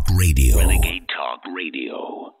[0.00, 0.56] Talk Radio.
[0.56, 2.34] Renegade Talk Radio.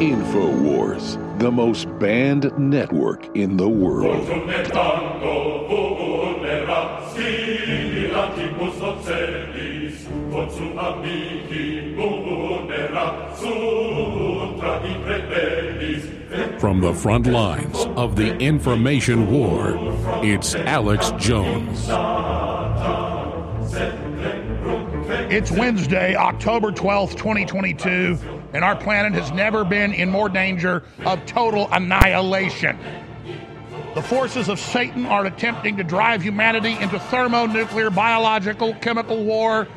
[0.00, 4.28] InfoWars, the most banned network in the world.
[16.64, 19.76] From the front lines of the information war,
[20.24, 21.88] it's Alex Jones.
[25.30, 28.18] It's Wednesday, October 12th, 2022,
[28.54, 32.78] and our planet has never been in more danger of total annihilation.
[33.94, 39.68] The forces of Satan are attempting to drive humanity into thermonuclear, biological, chemical war,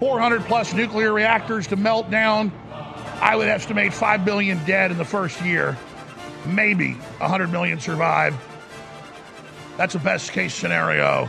[0.00, 2.52] 400 plus nuclear reactors to melt down.
[3.20, 5.76] I would estimate 5 billion dead in the first year.
[6.46, 8.36] Maybe 100 million survive.
[9.76, 11.28] That's a best case scenario.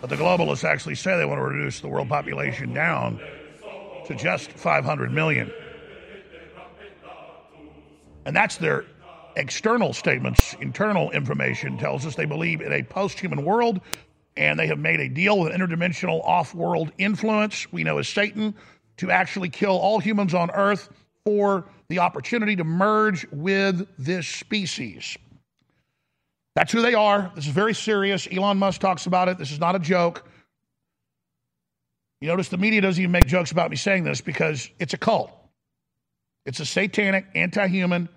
[0.00, 3.20] But the globalists actually say they want to reduce the world population down
[4.06, 5.52] to just 500 million.
[8.24, 8.84] And that's their
[9.36, 10.54] external statements.
[10.60, 13.80] Internal information tells us they believe in a post human world
[14.36, 18.54] and they have made a deal with interdimensional off world influence we know as Satan
[18.98, 20.88] to actually kill all humans on Earth
[21.24, 25.16] for the opportunity to merge with this species.
[26.54, 27.30] That's who they are.
[27.34, 28.26] This is very serious.
[28.30, 29.38] Elon Musk talks about it.
[29.38, 30.28] This is not a joke.
[32.20, 34.98] You notice the media doesn't even make jokes about me saying this because it's a
[34.98, 35.30] cult.
[36.44, 38.08] It's a satanic, anti human,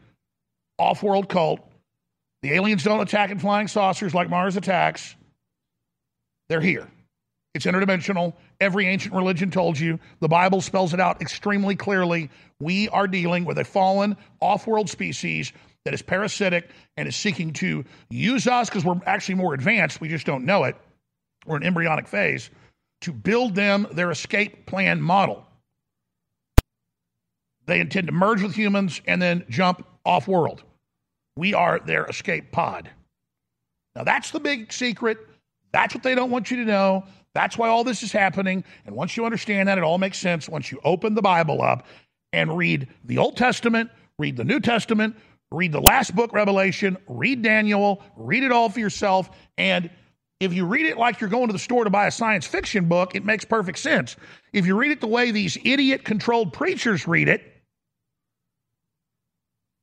[0.79, 1.59] off world cult.
[2.41, 5.15] The aliens don't attack in flying saucers like Mars attacks.
[6.49, 6.87] They're here.
[7.53, 8.33] It's interdimensional.
[8.61, 9.99] Every ancient religion told you.
[10.19, 12.29] The Bible spells it out extremely clearly.
[12.59, 15.51] We are dealing with a fallen, off world species
[15.83, 19.99] that is parasitic and is seeking to use us because we're actually more advanced.
[19.99, 20.75] We just don't know it.
[21.45, 22.49] We're in embryonic phase
[23.01, 25.45] to build them their escape plan model.
[27.65, 30.63] They intend to merge with humans and then jump off world.
[31.35, 32.89] We are their escape pod.
[33.95, 35.17] Now, that's the big secret.
[35.71, 37.05] That's what they don't want you to know.
[37.33, 38.63] That's why all this is happening.
[38.85, 40.49] And once you understand that, it all makes sense.
[40.49, 41.85] Once you open the Bible up
[42.33, 45.15] and read the Old Testament, read the New Testament,
[45.51, 49.29] read the last book, Revelation, read Daniel, read it all for yourself.
[49.57, 49.89] And
[50.39, 52.89] if you read it like you're going to the store to buy a science fiction
[52.89, 54.15] book, it makes perfect sense.
[54.53, 57.43] If you read it the way these idiot controlled preachers read it,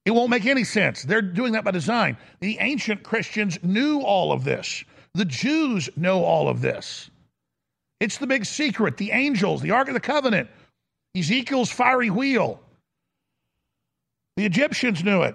[0.04, 1.02] it won't make any sense.
[1.02, 2.16] They're doing that by design.
[2.40, 4.82] The ancient Christians knew all of this.
[5.14, 7.10] The Jews know all of this.
[8.00, 8.96] It's the big secret.
[8.96, 10.48] The angels, the Ark of the Covenant,
[11.16, 12.60] Ezekiel's fiery wheel.
[14.36, 15.34] The Egyptians knew it.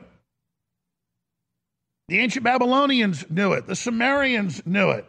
[2.07, 3.67] The ancient Babylonians knew it.
[3.67, 5.05] The Sumerians knew it.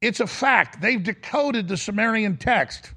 [0.00, 0.80] It's a fact.
[0.80, 2.92] They've decoded the Sumerian text.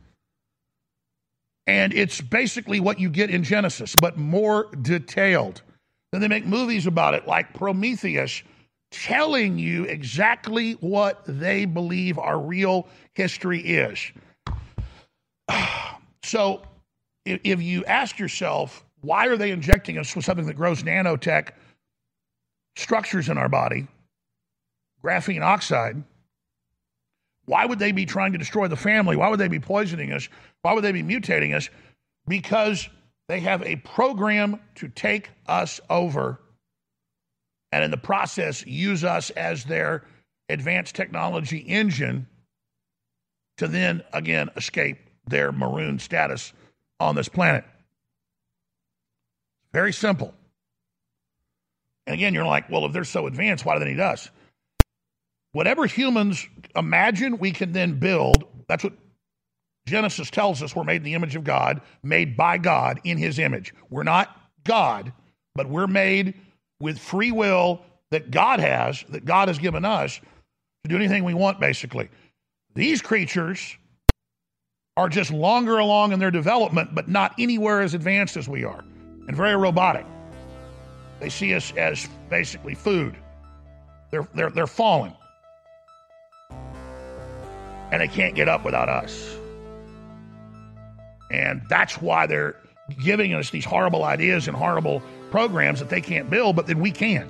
[1.67, 5.61] And it's basically what you get in Genesis, but more detailed.
[6.11, 8.41] Then they make movies about it, like Prometheus,
[8.91, 14.11] telling you exactly what they believe our real history is.
[16.23, 16.61] So
[17.23, 21.51] if you ask yourself, why are they injecting us with something that grows nanotech
[22.75, 23.87] structures in our body,
[25.01, 26.03] graphene oxide?
[27.45, 29.15] Why would they be trying to destroy the family?
[29.15, 30.27] Why would they be poisoning us?
[30.63, 31.69] Why would they be mutating us?
[32.27, 32.89] Because
[33.29, 36.41] they have a program to take us over
[37.71, 40.03] and in the process use us as their
[40.49, 42.27] advanced technology engine
[43.57, 44.97] to then again escape
[45.27, 46.53] their maroon status
[46.99, 47.65] on this planet.
[49.73, 50.33] Very simple.
[52.05, 54.29] And again, you're like, well, if they're so advanced, why do they need us?
[55.51, 58.93] Whatever humans imagine we can then build, that's what
[59.87, 63.39] Genesis tells us we're made in the image of God, made by God in his
[63.39, 63.73] image.
[63.89, 65.11] We're not God,
[65.55, 66.33] but we're made
[66.79, 67.81] with free will
[68.11, 70.19] that God has, that God has given us
[70.83, 72.09] to do anything we want, basically.
[72.75, 73.77] These creatures
[74.95, 78.83] are just longer along in their development, but not anywhere as advanced as we are,
[79.27, 80.05] and very robotic.
[81.19, 83.15] They see us as basically food.
[84.11, 85.13] They're, they're, they're fallen.
[87.91, 89.37] And they can't get up without us.
[91.31, 92.55] And that's why they're
[93.03, 95.01] giving us these horrible ideas and horrible
[95.31, 97.29] programs that they can't build, but then we can.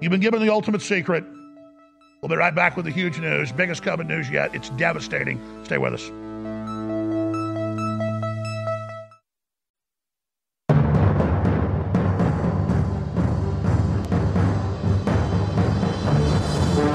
[0.00, 1.24] You've been given the ultimate secret.
[2.20, 4.54] We'll be right back with the huge news, biggest COVID news yet.
[4.54, 5.40] It's devastating.
[5.64, 6.10] Stay with us.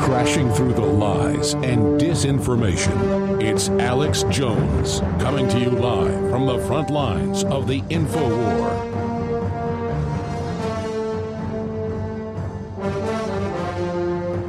[0.03, 6.59] Crashing through the lies and disinformation, it's Alex Jones coming to you live from the
[6.59, 9.12] front lines of the info war.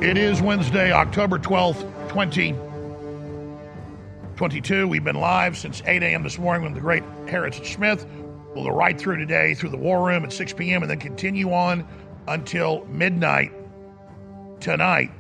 [0.05, 1.81] It is Wednesday, October 12th,
[2.11, 4.87] 2022.
[4.87, 6.23] We've been live since 8 a.m.
[6.23, 8.05] this morning with the great Harrison Smith.
[8.55, 10.83] We'll go right through today through the War Room at 6 p.m.
[10.83, 11.89] and then continue on
[12.29, 13.51] until midnight
[14.61, 15.11] tonight.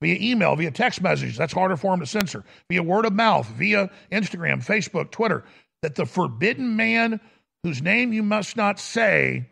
[0.00, 3.48] via email, via text messages, that's harder for them to censor, via word of mouth,
[3.48, 5.42] via Instagram, Facebook, Twitter,
[5.82, 7.18] that the forbidden man
[7.64, 9.50] whose name you must not say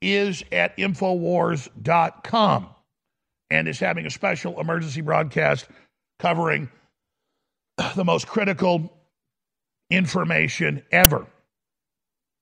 [0.00, 2.68] is at Infowars.com
[3.50, 5.66] and is having a special emergency broadcast
[6.20, 6.70] covering
[7.96, 8.95] the most critical
[9.90, 11.26] information ever.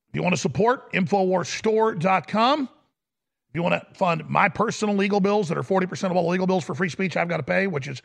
[0.09, 2.63] If you want to support, InfoWarsStore.com.
[2.63, 6.29] If you want to fund my personal legal bills that are 40% of all the
[6.29, 8.03] legal bills for free speech I've got to pay, which is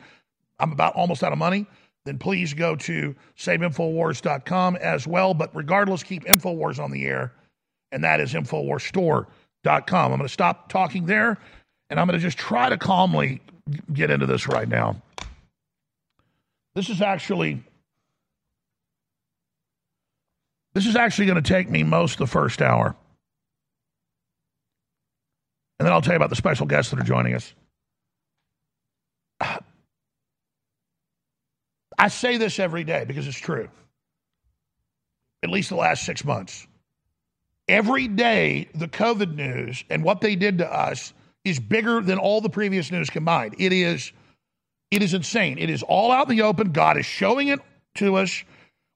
[0.58, 1.66] I'm about almost out of money,
[2.04, 5.34] then please go to SaveInfowars.com as well.
[5.34, 7.32] But regardless, keep InfoWars on the air,
[7.92, 10.12] and that is InfoWarsStore.com.
[10.12, 11.38] I'm going to stop talking there,
[11.90, 13.40] and I'm going to just try to calmly
[13.92, 15.00] get into this right now.
[16.74, 17.62] This is actually
[20.74, 22.94] this is actually going to take me most of the first hour.
[25.78, 27.54] And then I'll tell you about the special guests that are joining us.
[31.98, 33.68] I say this every day because it's true.
[35.42, 36.66] At least the last six months.
[37.68, 41.12] Every day, the COVID news and what they did to us
[41.44, 43.54] is bigger than all the previous news combined.
[43.58, 44.12] It is,
[44.90, 45.58] it is insane.
[45.58, 46.72] It is all out in the open.
[46.72, 47.60] God is showing it
[47.96, 48.44] to us.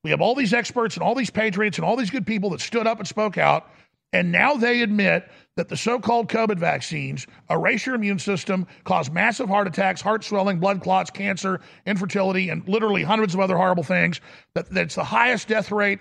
[0.05, 2.61] We have all these experts and all these patriots and all these good people that
[2.61, 3.69] stood up and spoke out.
[4.13, 9.11] And now they admit that the so called COVID vaccines erase your immune system, cause
[9.11, 13.83] massive heart attacks, heart swelling, blood clots, cancer, infertility, and literally hundreds of other horrible
[13.83, 14.21] things.
[14.55, 15.99] That, that's the highest death rate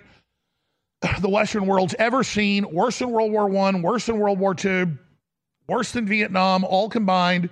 [1.20, 4.96] the Western world's ever seen, worse than World War I, worse than World War II,
[5.68, 7.50] worse than Vietnam, all combined.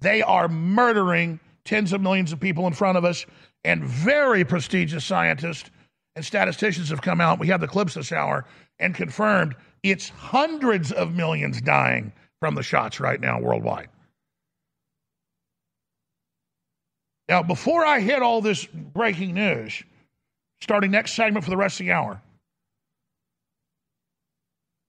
[0.00, 3.26] They are murdering tens of millions of people in front of us
[3.64, 5.70] and very prestigious scientists
[6.16, 7.38] and statisticians have come out.
[7.38, 8.44] We have the clips this hour
[8.78, 13.88] and confirmed it's hundreds of millions dying from the shots right now worldwide.
[17.28, 19.82] Now, before I hit all this breaking news,
[20.60, 22.20] starting next segment for the rest of the hour,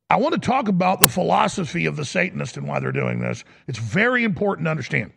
[0.09, 3.43] I want to talk about the philosophy of the Satanist and why they're doing this.
[3.67, 5.11] It's very important to understand.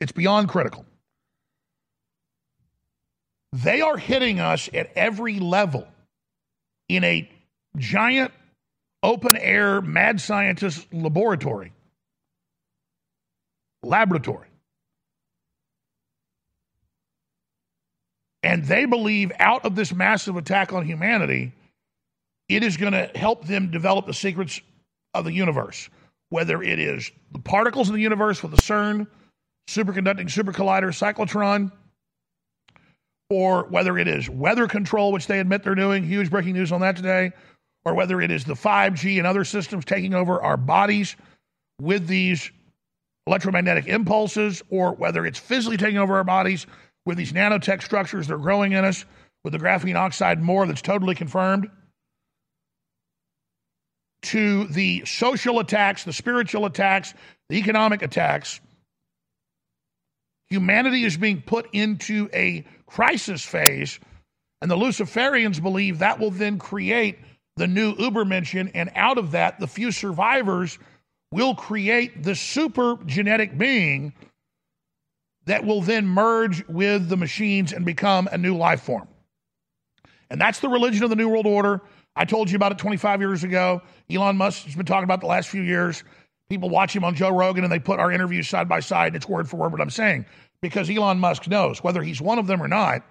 [0.00, 0.86] It's beyond critical.
[3.54, 5.86] They are hitting us at every level
[6.88, 7.30] in a
[7.76, 8.32] giant
[9.00, 11.72] open air mad scientist laboratory.
[13.84, 14.48] Laboratory.
[18.42, 21.52] And they believe out of this massive attack on humanity,
[22.48, 24.60] it is going to help them develop the secrets
[25.14, 25.88] of the universe,
[26.30, 29.06] whether it is the particles in the universe with the CERN,
[29.70, 31.70] superconducting super collider, cyclotron,
[33.30, 36.80] or whether it is weather control, which they admit they're doing, huge breaking news on
[36.80, 37.32] that today,
[37.84, 41.16] or whether it is the 5G and other systems taking over our bodies
[41.80, 42.50] with these
[43.26, 46.66] electromagnetic impulses, or whether it's physically taking over our bodies
[47.06, 49.04] with these nanotech structures that are growing in us,
[49.42, 51.70] with the graphene oxide more that's totally confirmed,
[54.22, 57.12] to the social attacks, the spiritual attacks,
[57.50, 58.60] the economic attacks.
[60.50, 63.98] Humanity is being put into a crisis phase,
[64.60, 67.18] and the Luciferians believe that will then create
[67.56, 70.78] the new Ubermenschen, and out of that, the few survivors
[71.30, 74.12] will create the super genetic being
[75.46, 79.08] that will then merge with the machines and become a new life form.
[80.30, 81.80] And that's the religion of the New World Order.
[82.16, 83.82] I told you about it 25 years ago.
[84.10, 86.02] Elon Musk has been talking about the last few years.
[86.54, 89.16] People watch him on Joe Rogan and they put our interviews side by side.
[89.16, 90.24] It's word for word what I'm saying
[90.62, 93.02] because Elon Musk knows whether he's one of them or not.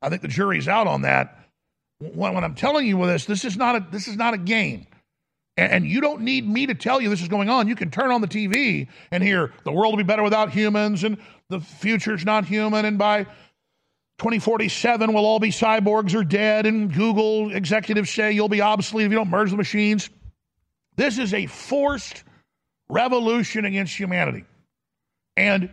[0.00, 1.44] I think the jury's out on that.
[1.98, 4.38] When, when I'm telling you with this, this is not a this is not a
[4.38, 4.86] game.
[5.58, 7.68] And, you don't need me to tell you this is going on.
[7.68, 11.04] You can turn on the TV and hear the world will be better without humans
[11.04, 11.18] and
[11.50, 12.86] the future's not human.
[12.86, 16.64] And by 2047, we'll all be cyborgs or dead.
[16.64, 20.08] And Google executives say you'll be obsolete if you don't merge the machines.
[20.96, 22.24] This is a forced
[22.90, 24.44] revolution against humanity.
[25.36, 25.70] And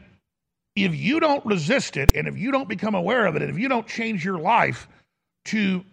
[0.76, 3.58] if you don't resist it and if you don't become aware of it and if
[3.58, 4.88] you don't change your life
[5.46, 5.84] to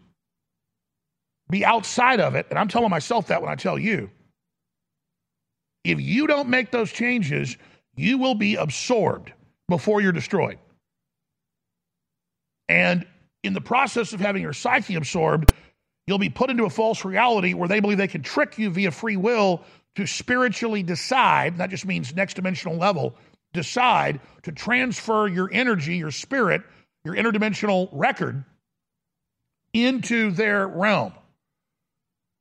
[1.50, 4.10] be outside of it, and I'm telling myself that when I tell you,
[5.84, 7.56] if you don't make those changes,
[7.96, 9.32] you will be absorbed
[9.68, 10.58] before you're destroyed.
[12.68, 13.06] And
[13.42, 15.52] in the process of having your psyche absorbed,
[16.06, 18.90] you'll be put into a false reality where they believe they can trick you via
[18.90, 19.62] free will
[19.96, 23.14] to spiritually decide, that just means next dimensional level,
[23.52, 26.62] decide to transfer your energy, your spirit,
[27.04, 28.44] your interdimensional record
[29.72, 31.12] into their realm.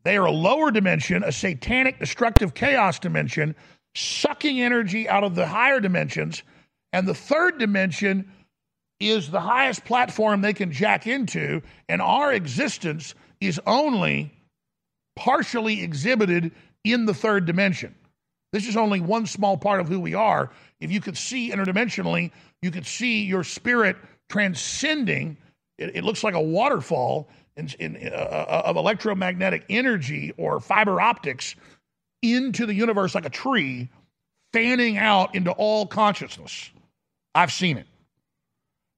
[0.03, 3.55] They are a lower dimension, a satanic, destructive chaos dimension,
[3.95, 6.43] sucking energy out of the higher dimensions.
[6.91, 8.31] And the third dimension
[9.00, 11.62] is the highest platform they can jack into.
[11.88, 14.33] And our existence is only
[15.15, 16.51] partially exhibited
[16.83, 17.95] in the third dimension.
[18.51, 20.51] This is only one small part of who we are.
[20.79, 23.97] If you could see interdimensionally, you could see your spirit
[24.29, 25.37] transcending.
[25.77, 31.01] It, it looks like a waterfall in, in, uh, uh, of electromagnetic energy or fiber
[31.01, 31.55] optics
[32.21, 33.89] into the universe like a tree,
[34.53, 36.71] fanning out into all consciousness.
[37.35, 37.87] I've seen it.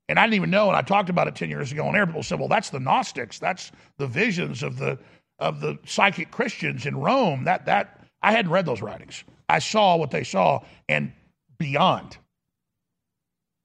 [0.07, 2.05] And I didn't even know, and I talked about it 10 years ago on air.
[2.05, 3.39] People said, well, that's the Gnostics.
[3.39, 4.99] That's the visions of the
[5.39, 7.45] of the psychic Christians in Rome.
[7.45, 9.23] That that I hadn't read those writings.
[9.49, 11.11] I saw what they saw and
[11.57, 12.17] beyond.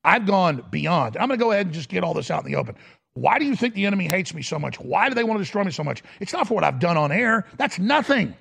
[0.04, 1.16] I've gone beyond.
[1.16, 2.76] I'm going to go ahead and just get all this out in the open.
[3.14, 4.78] Why do you think the enemy hates me so much?
[4.80, 6.02] Why do they want to destroy me so much?
[6.20, 7.46] It's not for what I've done on air.
[7.58, 8.34] That's nothing.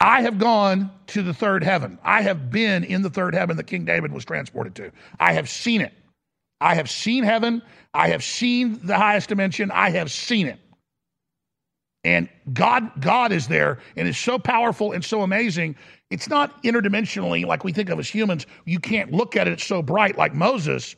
[0.00, 1.98] I have gone to the third heaven.
[2.02, 4.90] I have been in the third heaven that King David was transported to.
[5.20, 5.92] I have seen it.
[6.60, 7.62] I have seen heaven.
[7.94, 9.70] I have seen the highest dimension.
[9.70, 10.58] I have seen it.
[12.04, 15.76] And God, God is there and is so powerful and so amazing.
[16.10, 18.46] It's not interdimensionally like we think of as humans.
[18.64, 20.96] You can't look at it, so bright like Moses.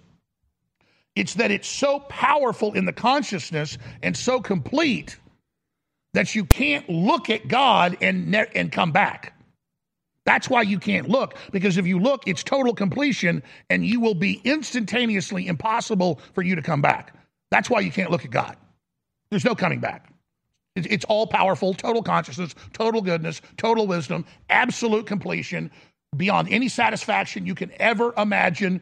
[1.15, 5.19] It's that it's so powerful in the consciousness and so complete
[6.15, 9.34] that you can't look at God and, ne- and come back.
[10.25, 14.14] That's why you can't look, because if you look, it's total completion and you will
[14.14, 17.14] be instantaneously impossible for you to come back.
[17.50, 18.57] That's why you can't look at God.
[19.31, 20.11] There's no coming back.
[20.76, 25.71] It's all powerful, total consciousness, total goodness, total wisdom, absolute completion,
[26.16, 28.81] beyond any satisfaction you can ever imagine.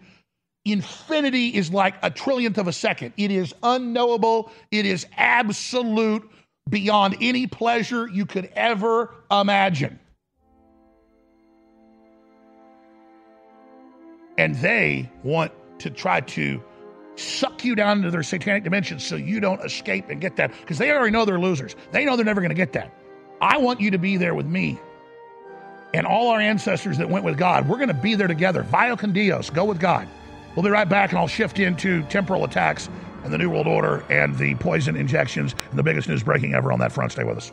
[0.64, 3.12] Infinity is like a trillionth of a second.
[3.16, 4.50] It is unknowable.
[4.70, 6.28] It is absolute
[6.70, 9.98] beyond any pleasure you could ever imagine.
[14.38, 16.62] And they want to try to
[17.16, 20.78] suck you down into their satanic dimensions so you don't escape and get that because
[20.78, 21.76] they already know they're losers.
[21.90, 22.94] They know they're never going to get that.
[23.40, 24.78] I want you to be there with me
[25.94, 27.68] and all our ancestors that went with God.
[27.68, 28.62] We're going to be there together.
[28.62, 29.50] Vaya con Dios.
[29.50, 30.08] Go with God.
[30.54, 32.88] We'll be right back and I'll shift into temporal attacks
[33.24, 36.72] and the New World Order and the poison injections and the biggest news breaking ever
[36.72, 37.12] on that front.
[37.12, 37.52] Stay with us.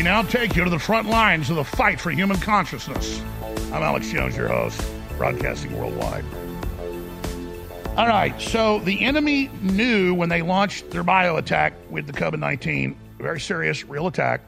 [0.00, 3.20] We now take you to the front lines of the fight for human consciousness.
[3.70, 4.82] I'm Alex Jones, your host,
[5.18, 6.24] broadcasting worldwide.
[7.98, 12.38] All right, so the enemy knew when they launched their bio attack with the COVID
[12.38, 14.40] 19, very serious, real attack,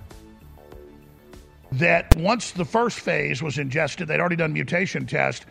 [1.73, 5.45] that once the first phase was ingested, they'd already done mutation test,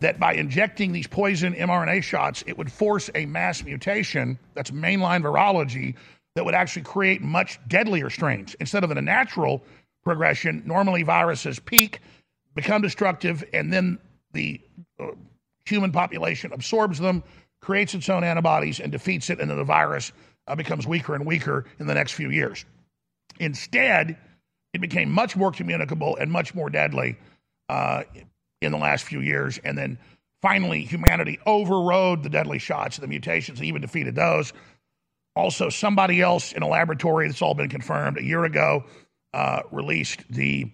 [0.00, 5.22] that by injecting these poison mRNA shots, it would force a mass mutation, that's mainline
[5.22, 5.96] virology,
[6.34, 8.54] that would actually create much deadlier strains.
[8.60, 9.62] Instead of a natural
[10.02, 12.00] progression, normally viruses peak,
[12.54, 13.98] become destructive, and then
[14.32, 14.60] the
[15.00, 15.06] uh,
[15.64, 17.22] human population absorbs them,
[17.60, 20.12] creates its own antibodies, and defeats it, and then the virus
[20.46, 22.64] uh, becomes weaker and weaker in the next few years.
[23.40, 24.16] Instead,
[24.72, 27.16] it became much more communicable and much more deadly
[27.68, 28.02] uh,
[28.60, 29.96] in the last few years, and then
[30.42, 34.52] finally, humanity overrode the deadly shots, the mutations, and even defeated those.
[35.36, 38.84] Also, somebody else in a laboratory that's all been confirmed a year ago
[39.32, 40.70] uh, released the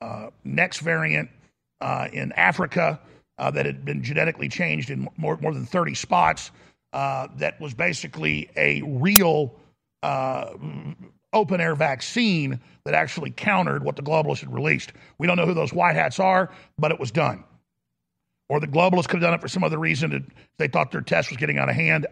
[0.00, 1.30] uh, next variant
[1.80, 3.00] uh, in Africa
[3.38, 6.50] uh, that had been genetically changed in more, more than 30 spots.
[6.92, 9.54] Uh, that was basically a real
[10.02, 10.50] uh,
[11.32, 14.92] open air vaccine that actually countered what the globalists had released.
[15.18, 17.44] We don't know who those white hats are, but it was done.
[18.48, 20.32] Or the globalists could have done it for some other reason.
[20.58, 22.08] They thought their test was getting out of hand.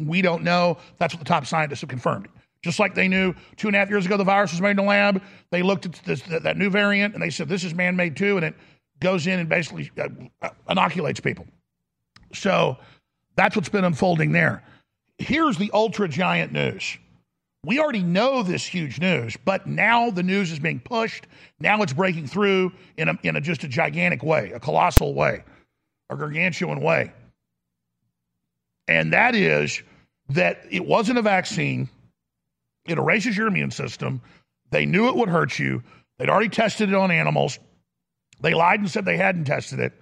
[0.00, 0.78] We don't know.
[0.98, 2.28] That's what the top scientists have confirmed.
[2.62, 4.78] Just like they knew two and a half years ago the virus was made in
[4.78, 7.94] a lab, they looked at this, that new variant and they said this is man
[7.94, 8.54] made too, and it
[9.00, 9.90] goes in and basically
[10.42, 11.46] uh, inoculates people.
[12.32, 12.78] So
[13.36, 14.64] that's what's been unfolding there.
[15.18, 16.96] Here's the ultra giant news.
[17.66, 21.26] We already know this huge news, but now the news is being pushed.
[21.60, 25.44] Now it's breaking through in, a, in a, just a gigantic way, a colossal way,
[26.10, 27.12] a gargantuan way
[28.88, 29.82] and that is
[30.30, 31.88] that it wasn't a vaccine.
[32.86, 34.20] It erases your immune system.
[34.70, 35.82] They knew it would hurt you.
[36.18, 37.58] They'd already tested it on animals.
[38.40, 39.92] They lied and said they hadn't tested it.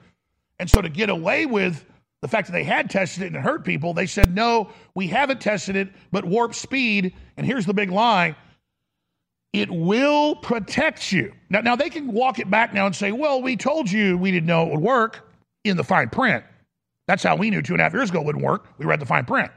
[0.59, 1.85] And so, to get away with
[2.21, 5.09] the fact that they had tested it and it hurt people, they said, no, we
[5.09, 8.37] haven't tested it, but warp speed, and here's the big lie
[9.53, 11.33] it will protect you.
[11.51, 14.31] Now, now, they can walk it back now and say, well, we told you we
[14.31, 15.29] didn't know it would work
[15.65, 16.43] in the fine print.
[17.07, 18.67] That's how we knew two and a half years ago wouldn't work.
[18.79, 19.51] We read the fine print.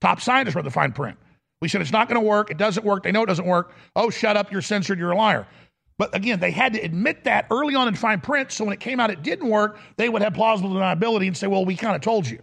[0.00, 1.18] Top scientists read the fine print.
[1.60, 2.50] We said it's not going to work.
[2.50, 3.02] It doesn't work.
[3.02, 3.72] They know it doesn't work.
[3.94, 4.50] Oh, shut up.
[4.50, 4.98] You're censored.
[4.98, 5.46] You're a liar.
[5.98, 8.52] But again, they had to admit that early on in fine print.
[8.52, 11.46] So when it came out it didn't work, they would have plausible deniability and say,
[11.46, 12.40] well, we kind of told you.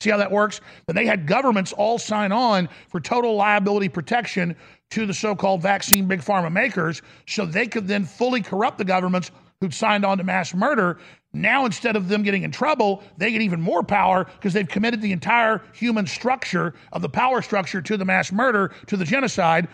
[0.00, 0.60] See how that works?
[0.86, 4.56] Then they had governments all sign on for total liability protection
[4.90, 8.84] to the so called vaccine big pharma makers so they could then fully corrupt the
[8.84, 10.98] governments who'd signed on to mass murder
[11.32, 15.00] Now, instead of them getting in trouble, they get even more power because they've committed
[15.00, 19.68] the entire human structure of the power structure to the mass murder, to the genocide.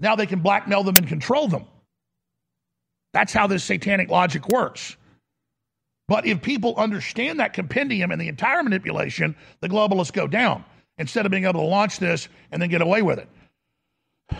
[0.00, 1.64] Now they can blackmail them and control them.
[3.12, 4.96] That's how this satanic logic works.
[6.08, 10.64] But if people understand that compendium and the entire manipulation, the globalists go down
[10.96, 13.28] instead of being able to launch this and then get away with it.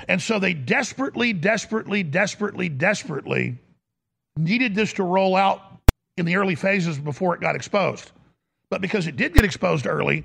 [0.09, 3.59] And so they desperately, desperately, desperately, desperately
[4.37, 5.68] needed this to roll out
[6.19, 8.13] in the early phases before it got exposed.
[8.71, 10.25] But because it did get exposed early,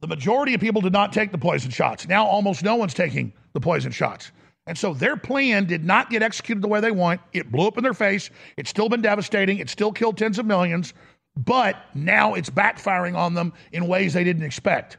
[0.00, 2.08] the majority of people did not take the poison shots.
[2.08, 4.32] Now almost no one's taking the poison shots.
[4.66, 7.20] And so their plan did not get executed the way they want.
[7.32, 8.30] It blew up in their face.
[8.56, 9.58] It's still been devastating.
[9.58, 10.94] It still killed tens of millions.
[11.36, 14.96] But now it's backfiring on them in ways they didn't expect.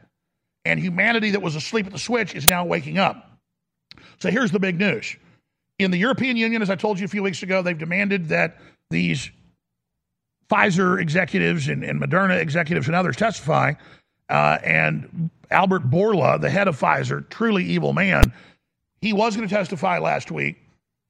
[0.66, 3.32] And humanity that was asleep at the switch is now waking up.
[4.20, 5.16] So here's the big news.
[5.80, 8.58] In the European Union, as I told you a few weeks ago, they've demanded that
[8.90, 9.30] these
[10.50, 13.74] Pfizer executives and, and Moderna executives and others testify.
[14.30, 18.34] Uh, and Albert Bourla, the head of Pfizer, truly evil man,
[19.02, 20.58] he was going to testify last week.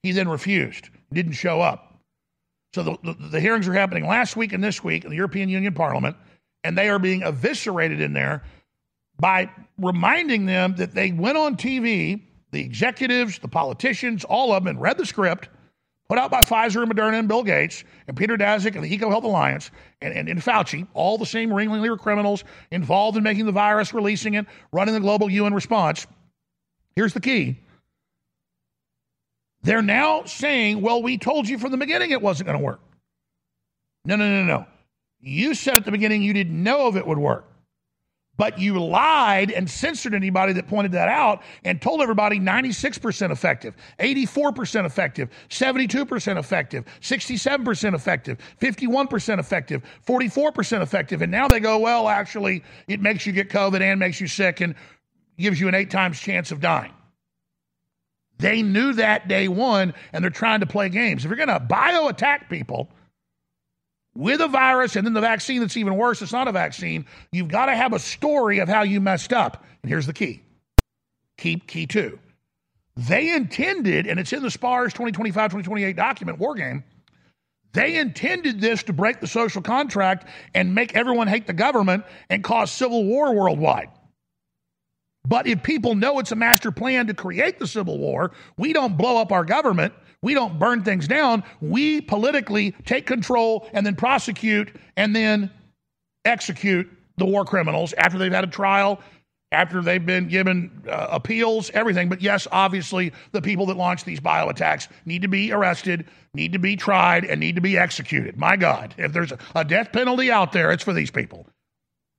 [0.02, 1.98] He then refused, didn't show up.
[2.74, 5.48] So the, the, the hearings are happening last week and this week in the European
[5.48, 6.16] Union Parliament,
[6.62, 8.42] and they are being eviscerated in there
[9.18, 12.20] by reminding them that they went on TV,
[12.50, 15.48] the executives, the politicians, all of them, and read the script
[16.08, 19.24] put out by Pfizer and Moderna and Bill Gates and Peter Daszak and the EcoHealth
[19.24, 23.92] Alliance and, and, and Fauci, all the same ringleader criminals involved in making the virus,
[23.92, 26.06] releasing it, running the global UN response.
[26.94, 27.58] Here's the key.
[29.62, 32.80] They're now saying, well, we told you from the beginning it wasn't going to work.
[34.04, 34.66] No, no, no, no.
[35.20, 37.44] You said at the beginning you didn't know if it would work
[38.36, 43.76] but you lied and censored anybody that pointed that out and told everybody 96% effective,
[43.98, 51.22] 84% effective, 72% effective, 67% effective, 51% effective, 44% effective.
[51.22, 54.60] And now they go, well, actually, it makes you get COVID and makes you sick
[54.60, 54.74] and
[55.38, 56.92] gives you an eight times chance of dying.
[58.38, 61.24] They knew that day one, and they're trying to play games.
[61.24, 62.90] If you're going to bio attack people,
[64.16, 67.06] with a virus and then the vaccine that's even worse, it's not a vaccine.
[67.32, 69.64] You've got to have a story of how you messed up.
[69.82, 70.42] And here's the key
[71.38, 72.18] key, key two.
[72.96, 76.82] They intended, and it's in the SPARS 2025 2028 document, War Game,
[77.76, 82.42] they intended this to break the social contract and make everyone hate the government and
[82.42, 83.90] cause civil war worldwide.
[85.26, 88.96] But if people know it's a master plan to create the civil war, we don't
[88.96, 91.44] blow up our government we don't burn things down.
[91.60, 95.50] We politically take control and then prosecute and then
[96.24, 99.00] execute the war criminals after they've had a trial,
[99.52, 102.08] after they've been given uh, appeals, everything.
[102.08, 106.52] But yes, obviously, the people that launch these bio attacks need to be arrested, need
[106.52, 108.36] to be tried, and need to be executed.
[108.36, 111.46] My God, if there's a death penalty out there, it's for these people.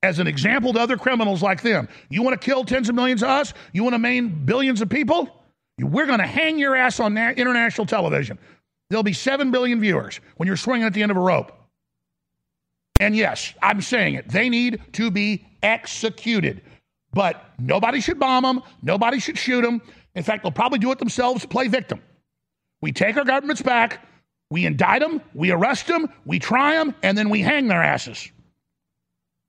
[0.04, 3.24] As an example to other criminals like them, you want to kill tens of millions
[3.24, 3.54] of us?
[3.74, 5.30] You want to maim billions of people?
[5.80, 8.40] We're going to hang your ass on international television.
[8.90, 11.52] There'll be 7 billion viewers when you're swinging at the end of a rope.
[13.00, 14.28] And yes, I'm saying it.
[14.30, 16.62] They need to be executed.
[17.13, 18.63] But nobody should bomb them.
[18.82, 19.82] Nobody should shoot them.
[20.16, 22.02] In fact, they'll probably do it themselves, to play victim.
[22.82, 24.08] We take our governments back,
[24.50, 28.32] we indict them, we arrest them, we try them, and then we hang their asses.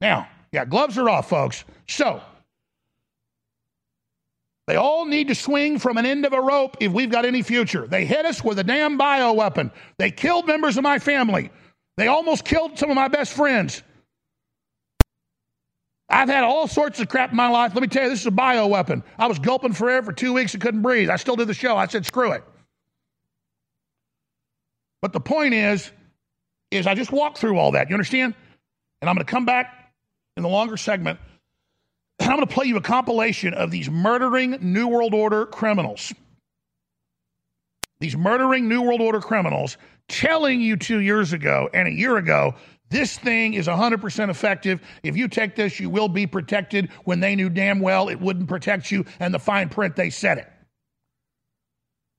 [0.01, 1.65] Now, yeah, gloves are off, folks.
[1.89, 2.23] So,
[4.69, 7.41] they all need to swing from an end of a rope if we've got any
[7.41, 7.87] future.
[7.87, 9.73] They hit us with a damn bio weapon.
[9.97, 11.51] They killed members of my family.
[11.97, 13.83] They almost killed some of my best friends.
[16.11, 17.75] I've had all sorts of crap in my life.
[17.75, 19.03] Let me tell you, this is a bio weapon.
[19.19, 21.09] I was gulping for air for two weeks and couldn't breathe.
[21.09, 21.75] I still did the show.
[21.75, 22.45] I said, screw it.
[25.01, 25.91] But the point is,
[26.71, 27.89] is I just walked through all that.
[27.89, 28.35] You understand?
[29.01, 29.95] And I'm going to come back
[30.37, 31.21] in the longer segment
[32.29, 36.13] I'm going to play you a compilation of these murdering New World Order criminals.
[38.01, 39.77] These murdering New World Order criminals
[40.09, 42.55] telling you two years ago and a year ago
[42.91, 44.81] this thing is 100% effective.
[45.03, 48.49] If you take this, you will be protected when they knew damn well it wouldn't
[48.49, 50.49] protect you, and the fine print, they said it.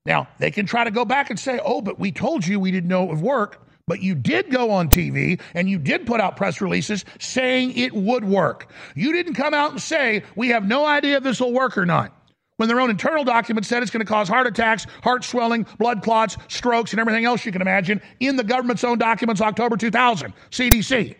[0.05, 2.71] Now, they can try to go back and say, oh, but we told you we
[2.71, 3.67] didn't know it would work.
[3.89, 7.91] But you did go on TV and you did put out press releases saying it
[7.91, 8.71] would work.
[8.93, 11.87] You didn't come out and say, we have no idea if this will work or
[11.87, 12.15] not.
[12.57, 16.03] When their own internal documents said it's going to cause heart attacks, heart swelling, blood
[16.03, 20.33] clots, strokes, and everything else you can imagine in the government's own documents, October 2000,
[20.51, 21.15] CDC.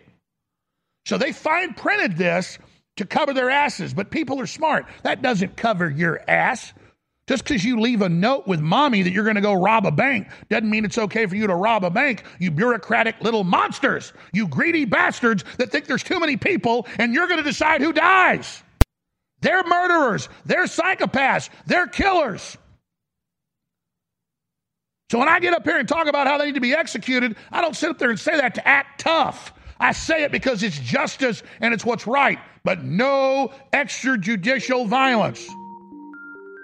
[1.06, 2.56] So they fine printed this
[2.98, 4.86] to cover their asses, but people are smart.
[5.02, 6.72] That doesn't cover your ass
[7.30, 9.92] Just because you leave a note with mommy that you're going to go rob a
[9.92, 14.12] bank doesn't mean it's okay for you to rob a bank, you bureaucratic little monsters,
[14.32, 17.92] you greedy bastards that think there's too many people and you're going to decide who
[17.92, 18.64] dies.
[19.42, 22.58] They're murderers, they're psychopaths, they're killers.
[25.12, 27.36] So when I get up here and talk about how they need to be executed,
[27.52, 29.52] I don't sit up there and say that to act tough.
[29.78, 35.48] I say it because it's justice and it's what's right, but no extrajudicial violence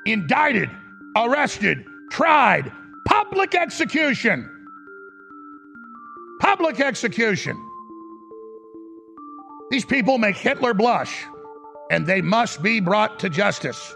[0.07, 0.71] indicted,
[1.17, 2.73] arrested, tried,
[3.07, 4.51] public execution.
[6.41, 7.57] Public execution.
[9.71, 11.25] These people make Hitler blush,
[11.91, 13.95] and they must be brought to justice.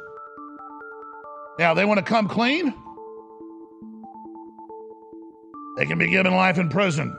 [1.58, 2.74] Now, they want to come clean?
[5.76, 7.16] They can be given life in prison.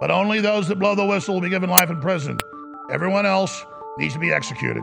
[0.00, 2.38] But only those that blow the whistle will be given life in prison.
[2.90, 3.64] Everyone else
[3.98, 4.82] needs to be executed.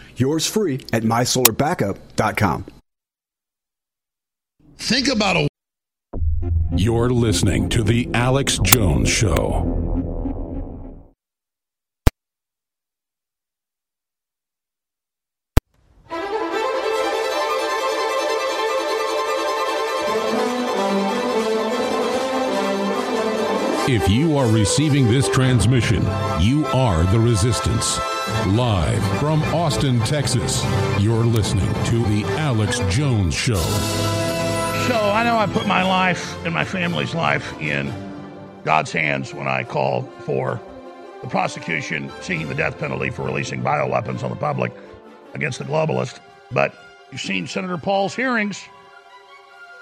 [0.21, 2.65] Yours free at mysolarbackup.com.
[4.77, 5.47] Think about a
[6.75, 9.90] You're listening to The Alex Jones Show.
[23.93, 26.01] If you are receiving this transmission,
[26.39, 27.99] you are the resistance.
[28.47, 30.63] Live from Austin, Texas,
[30.97, 33.55] you're listening to The Alex Jones Show.
[34.87, 37.93] So I know I put my life and my family's life in
[38.63, 40.61] God's hands when I call for
[41.21, 44.71] the prosecution seeking the death penalty for releasing bioweapons on the public
[45.33, 46.21] against the globalist.
[46.49, 46.73] But
[47.11, 48.63] you've seen Senator Paul's hearings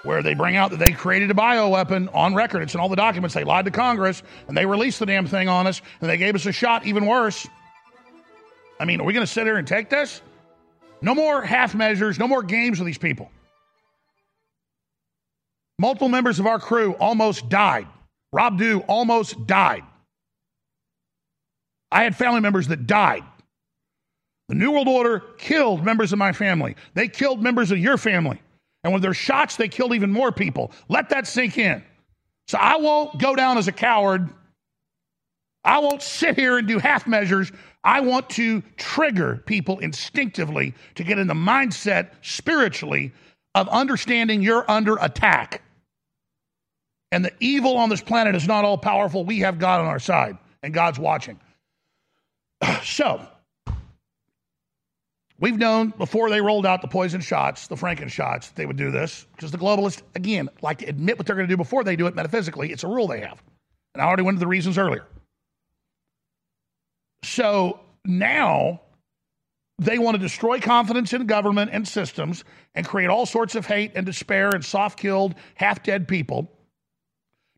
[0.03, 2.61] where they bring out that they created a bioweapon on record.
[2.61, 3.33] It's in all the documents.
[3.35, 6.35] They lied to Congress and they released the damn thing on us and they gave
[6.35, 7.47] us a shot even worse.
[8.79, 10.21] I mean, are we going to sit here and take this?
[11.01, 13.29] No more half measures, no more games with these people.
[15.79, 17.87] Multiple members of our crew almost died.
[18.31, 19.83] Rob Dew almost died.
[21.91, 23.23] I had family members that died.
[24.49, 26.75] The New World Order killed members of my family.
[26.95, 28.41] They killed members of your family.
[28.83, 30.71] And with their shots, they killed even more people.
[30.87, 31.83] Let that sink in.
[32.47, 34.29] So I won't go down as a coward.
[35.63, 37.51] I won't sit here and do half measures.
[37.83, 43.11] I want to trigger people instinctively to get in the mindset spiritually
[43.55, 45.61] of understanding you're under attack.
[47.11, 49.25] And the evil on this planet is not all powerful.
[49.25, 51.39] We have God on our side, and God's watching.
[52.83, 53.25] So,
[55.41, 58.91] We've known before they rolled out the poison shots, the Franken shots, they would do
[58.91, 61.95] this because the globalists, again, like to admit what they're going to do before they
[61.95, 62.71] do it metaphysically.
[62.71, 63.41] It's a rule they have.
[63.93, 65.05] And I already went into the reasons earlier.
[67.23, 68.81] So now
[69.77, 72.43] they want to destroy confidence in government and systems
[72.75, 76.51] and create all sorts of hate and despair and soft killed, half dead people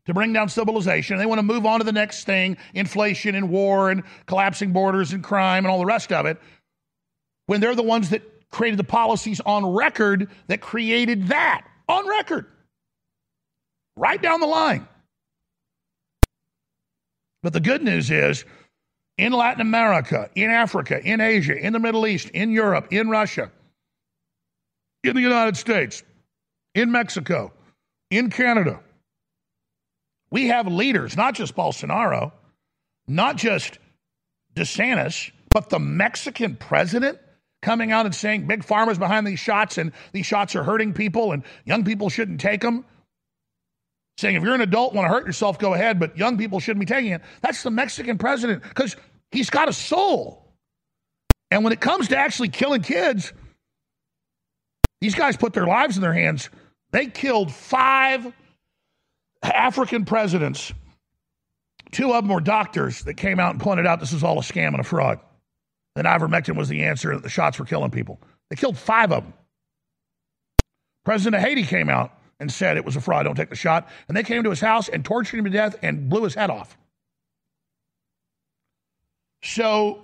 [0.06, 1.18] to bring down civilization.
[1.18, 5.12] They want to move on to the next thing inflation and war and collapsing borders
[5.12, 6.40] and crime and all the rest of it
[7.46, 12.46] when they're the ones that created the policies on record that created that on record.
[13.96, 14.86] Right down the line.
[17.42, 18.44] But the good news is
[19.18, 23.50] in Latin America, in Africa, in Asia, in the Middle East, in Europe, in Russia,
[25.02, 26.02] in the United States,
[26.74, 27.52] in Mexico,
[28.10, 28.80] in Canada,
[30.30, 32.32] we have leaders, not just Bolsonaro,
[33.06, 33.78] not just
[34.54, 37.18] DeSantis, but the Mexican president
[37.62, 41.32] coming out and saying big pharma's behind these shots and these shots are hurting people
[41.32, 42.84] and young people shouldn't take them.
[44.18, 46.80] Saying if you're an adult want to hurt yourself, go ahead, but young people shouldn't
[46.80, 47.22] be taking it.
[47.40, 48.96] That's the Mexican president because
[49.30, 50.52] he's got a soul.
[51.50, 53.32] And when it comes to actually killing kids,
[55.00, 56.50] these guys put their lives in their hands.
[56.90, 58.32] They killed five
[59.42, 60.72] African presidents,
[61.90, 64.42] two of them were doctors that came out and pointed out this is all a
[64.42, 65.18] scam and a fraud.
[65.94, 68.20] That ivermectin was the answer, that the shots were killing people.
[68.50, 69.34] They killed five of them.
[71.04, 73.88] President of Haiti came out and said it was a fraud, don't take the shot.
[74.08, 76.50] And they came to his house and tortured him to death and blew his head
[76.50, 76.76] off.
[79.42, 80.02] So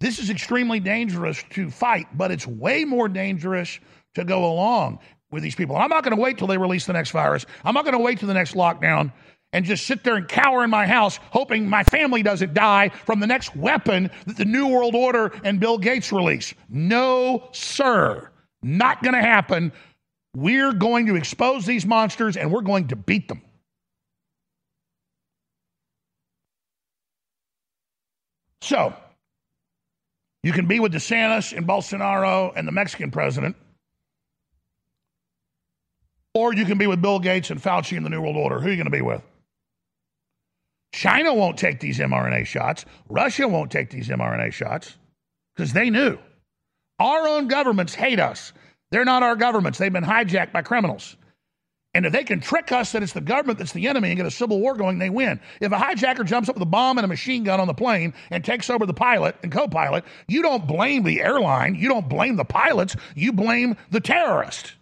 [0.00, 3.78] this is extremely dangerous to fight, but it's way more dangerous
[4.14, 4.98] to go along
[5.30, 5.74] with these people.
[5.74, 7.44] And I'm not going to wait till they release the next virus.
[7.64, 9.12] I'm not going to wait till the next lockdown
[9.54, 13.20] and just sit there and cower in my house hoping my family doesn't die from
[13.20, 16.52] the next weapon that the New World Order and Bill Gates release.
[16.68, 18.28] No, sir.
[18.62, 19.72] Not going to happen.
[20.36, 23.40] We're going to expose these monsters and we're going to beat them.
[28.60, 28.94] So,
[30.42, 33.56] you can be with DeSantis and Bolsonaro and the Mexican president,
[36.32, 38.60] or you can be with Bill Gates and Fauci and the New World Order.
[38.60, 39.22] Who are you going to be with?
[40.94, 42.84] China won't take these mRNA shots.
[43.08, 44.96] Russia won't take these mRNA shots
[45.56, 46.16] because they knew.
[47.00, 48.52] Our own governments hate us.
[48.92, 49.76] They're not our governments.
[49.76, 51.16] They've been hijacked by criminals.
[51.94, 54.26] And if they can trick us that it's the government that's the enemy and get
[54.26, 55.40] a civil war going, they win.
[55.60, 58.14] If a hijacker jumps up with a bomb and a machine gun on the plane
[58.30, 61.74] and takes over the pilot and co pilot, you don't blame the airline.
[61.74, 62.94] You don't blame the pilots.
[63.16, 64.74] You blame the terrorist.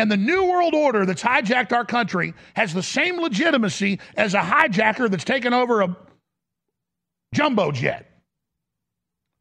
[0.00, 4.40] And the New World Order that's hijacked our country has the same legitimacy as a
[4.40, 5.94] hijacker that's taken over a
[7.34, 8.10] jumbo jet,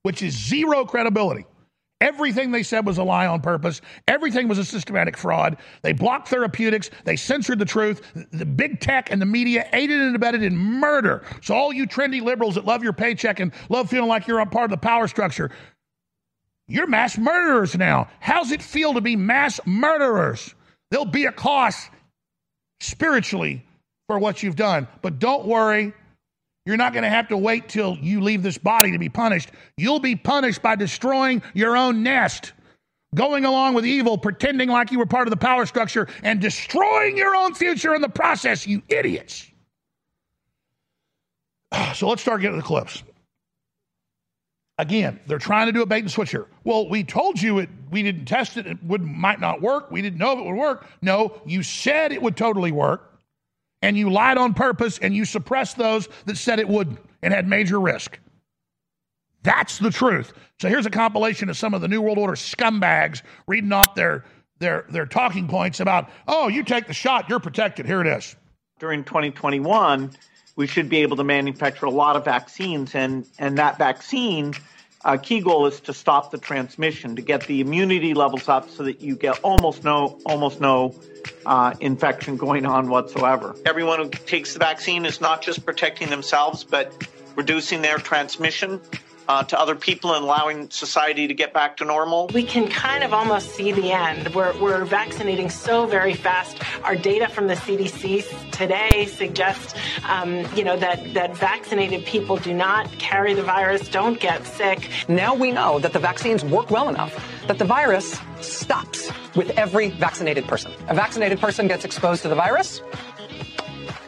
[0.04, 1.46] which is zero credibility.
[2.02, 3.80] Everything they said was a lie on purpose.
[4.10, 5.56] Everything was a systematic fraud.
[5.82, 6.90] They blocked therapeutics.
[7.06, 8.02] They censored the truth.
[8.34, 11.24] The big tech and the media aided and abetted in murder.
[11.42, 14.46] So, all you trendy liberals that love your paycheck and love feeling like you're a
[14.46, 15.52] part of the power structure,
[16.70, 18.08] you're mass murderers now.
[18.20, 20.54] How's it feel to be mass murderers?
[20.92, 21.90] There'll be a cost
[22.80, 23.66] spiritually
[24.08, 24.88] for what you've done.
[25.02, 25.94] But don't worry,
[26.66, 29.50] you're not going to have to wait till you leave this body to be punished.
[29.78, 32.54] You'll be punished by destroying your own nest,
[33.16, 37.18] going along with evil, pretending like you were part of the power structure, and destroying
[37.18, 39.46] your own future in the process, you idiots.
[41.96, 43.04] So let's start getting the clips.
[44.80, 46.48] Again, they're trying to do a bait and switch here.
[46.64, 47.70] Well, we told you it.
[47.92, 48.66] We didn't test it.
[48.66, 49.92] It would might not work.
[49.92, 50.88] We didn't know if it would work.
[51.02, 53.20] No, you said it would totally work
[53.82, 57.46] and you lied on purpose and you suppressed those that said it would and had
[57.46, 58.20] major risk.
[59.44, 60.32] That's the truth.
[60.62, 64.24] So here's a compilation of some of the New World Order scumbags reading off their
[64.60, 67.86] their their talking points about, oh, you take the shot, you're protected.
[67.86, 68.34] Here it is.
[68.80, 70.12] During 2021,
[70.60, 74.54] we should be able to manufacture a lot of vaccines, and and that vaccine
[75.06, 78.84] uh, key goal is to stop the transmission, to get the immunity levels up so
[78.84, 80.94] that you get almost no almost no
[81.46, 83.56] uh, infection going on whatsoever.
[83.66, 88.82] Everyone who takes the vaccine is not just protecting themselves, but reducing their transmission
[89.30, 92.28] uh, to other people and allowing society to get back to normal?
[92.34, 94.34] We can kind of almost see the end.
[94.34, 96.58] We're, we're vaccinating so very fast.
[96.84, 99.76] Our data from the CDC today suggests,
[100.10, 104.90] um, you know, that, that vaccinated people do not carry the virus, don't get sick.
[105.08, 107.16] Now we know that the vaccines work well enough
[107.48, 110.72] that the virus stops with every vaccinated person.
[110.88, 112.82] A vaccinated person gets exposed to the virus.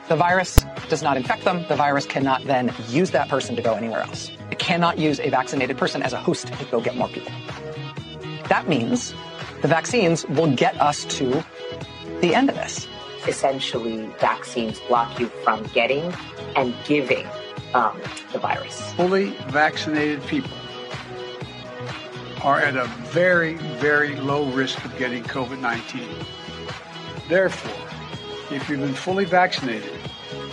[0.09, 1.65] The virus does not infect them.
[1.67, 4.31] The virus cannot then use that person to go anywhere else.
[4.51, 7.31] It cannot use a vaccinated person as a host to go get more people.
[8.49, 9.13] That means
[9.61, 11.43] the vaccines will get us to
[12.19, 12.87] the end of this.
[13.27, 16.13] Essentially, vaccines block you from getting
[16.55, 17.25] and giving
[17.73, 17.99] um,
[18.33, 18.93] the virus.
[18.93, 20.51] Fully vaccinated people
[22.43, 26.03] are at a very, very low risk of getting COVID 19.
[27.29, 27.87] Therefore,
[28.51, 29.93] if you've been fully vaccinated,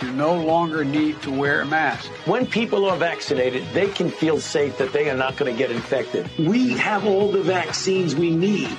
[0.01, 2.09] you no longer need to wear a mask.
[2.25, 5.71] When people are vaccinated, they can feel safe that they are not going to get
[5.71, 6.29] infected.
[6.37, 8.69] We have all the vaccines we need.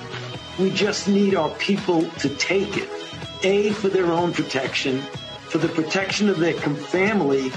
[0.59, 2.88] We just need our people to take it.
[3.42, 7.51] A, for their own protection, for the protection of their family,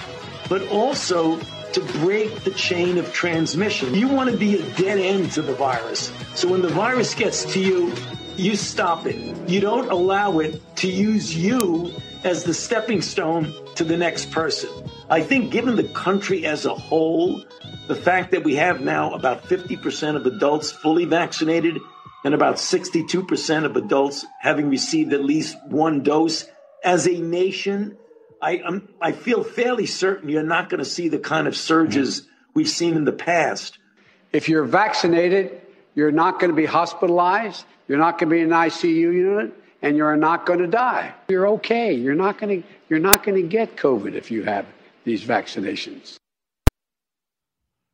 [0.48, 1.38] but also
[1.74, 3.94] to break the chain of transmission.
[3.94, 6.14] You want to be a dead end to the virus.
[6.36, 7.94] So when the virus gets to you,
[8.38, 9.50] you stop it.
[9.50, 11.94] You don't allow it to use you
[12.24, 14.70] as the stepping stone to the next person.
[15.10, 17.44] I think, given the country as a whole,
[17.88, 21.80] the fact that we have now about 50% of adults fully vaccinated
[22.24, 26.46] and about 62% of adults having received at least one dose,
[26.84, 27.98] as a nation,
[28.42, 32.24] I, I'm, I feel fairly certain you're not going to see the kind of surges
[32.54, 33.78] we've seen in the past.
[34.32, 35.62] If you're vaccinated,
[35.96, 37.66] you're not going to be hospitalized.
[37.88, 39.54] You're not going to be in an ICU unit
[39.84, 41.14] and you're not going to die.
[41.28, 41.94] You're okay.
[41.94, 44.66] You're not going to you're not going to get COVID if you have
[45.04, 46.16] these vaccinations.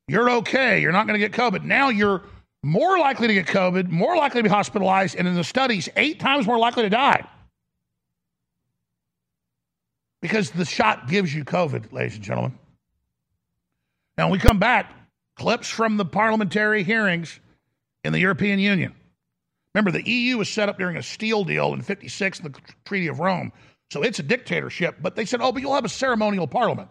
[0.07, 0.81] You're okay.
[0.81, 1.63] You're not going to get COVID.
[1.65, 2.23] Now you're
[2.63, 6.19] more likely to get COVID, more likely to be hospitalized, and in the studies, eight
[6.19, 7.25] times more likely to die.
[10.21, 12.57] Because the shot gives you COVID, ladies and gentlemen.
[14.17, 14.91] Now, when we come back,
[15.37, 17.39] clips from the parliamentary hearings
[18.03, 18.93] in the European Union.
[19.73, 22.53] Remember, the EU was set up during a steel deal in 56 the
[22.85, 23.51] Treaty of Rome.
[23.91, 26.89] So it's a dictatorship, but they said, oh, but you'll have a ceremonial parliament.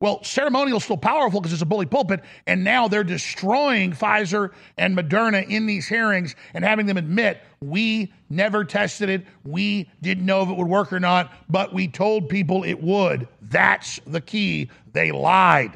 [0.00, 4.50] Well, ceremonial is still powerful because it's a bully pulpit, and now they're destroying Pfizer
[4.76, 10.26] and Moderna in these hearings and having them admit we never tested it, we didn't
[10.26, 13.28] know if it would work or not, but we told people it would.
[13.42, 14.70] That's the key.
[14.92, 15.72] They lied.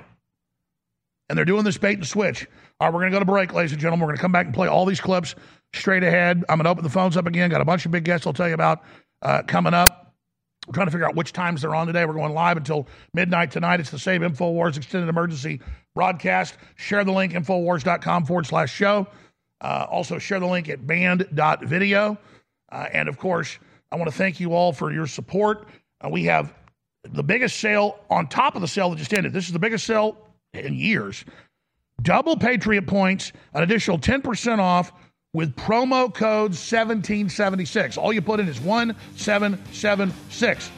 [1.28, 2.48] And they're doing this bait and switch.
[2.80, 4.06] All right, we're going to go to break, ladies and gentlemen.
[4.06, 5.36] We're going to come back and play all these clips
[5.74, 6.44] straight ahead.
[6.48, 7.50] I'm going to open the phones up again.
[7.50, 8.82] Got a bunch of big guests I'll tell you about
[9.22, 10.14] uh, coming up.
[10.66, 12.04] We're trying to figure out which times they're on today.
[12.04, 13.78] We're going live until midnight tonight.
[13.78, 15.60] It's the Save InfoWars Extended Emergency
[15.94, 16.56] broadcast.
[16.74, 19.06] Share the link, Infowars.com forward slash show.
[19.60, 22.18] Uh, also, share the link at band.video.
[22.72, 23.58] Uh, and of course,
[23.92, 25.68] I want to thank you all for your support.
[26.04, 26.52] Uh, we have
[27.04, 29.32] the biggest sale on top of the sale that just ended.
[29.32, 30.16] This is the biggest sale
[30.52, 31.24] in years.
[32.02, 34.92] Double Patriot points, an additional 10% off
[35.36, 37.96] with promo code 1776.
[37.98, 40.70] All you put in is 1776.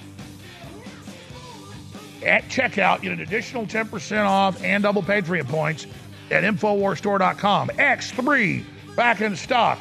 [2.26, 5.86] At checkout, get an additional 10% off and double Patriot points
[6.32, 7.68] at InfoWarsStore.com.
[7.68, 8.64] X3
[8.96, 9.78] back in stock.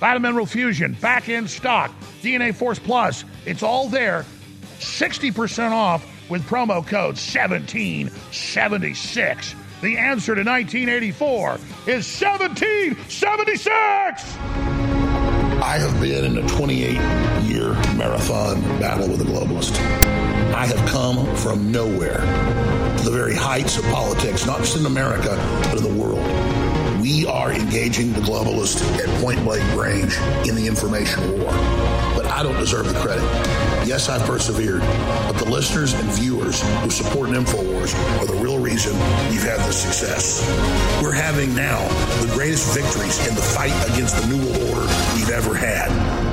[0.00, 1.92] Vitamin Fusion back in stock.
[2.22, 4.24] DNA Force Plus, it's all there.
[4.78, 9.54] 60% off with promo code 1776.
[9.80, 11.54] The answer to 1984
[11.86, 13.68] is 1776.
[15.62, 16.94] I have been in a 28
[17.44, 19.78] year marathon battle with a globalist.
[20.52, 22.18] I have come from nowhere
[22.96, 26.26] to the very heights of politics, not just in America, but in the world.
[27.08, 31.50] We are engaging the globalists at point blank range in the information war.
[32.14, 33.24] But I don't deserve the credit.
[33.88, 38.92] Yes, I've persevered, but the listeners and viewers who support InfoWars are the real reason
[39.30, 40.46] we've had this success.
[41.02, 41.88] We're having now
[42.20, 46.27] the greatest victories in the fight against the New World Order we've ever had.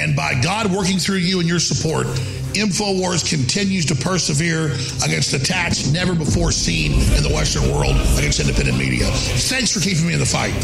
[0.00, 2.06] and by God working through you and your support,
[2.54, 4.72] InfoWars continues to persevere
[5.04, 9.06] against attacks never before seen in the Western world against independent media.
[9.50, 10.54] Thanks for keeping me in the fight.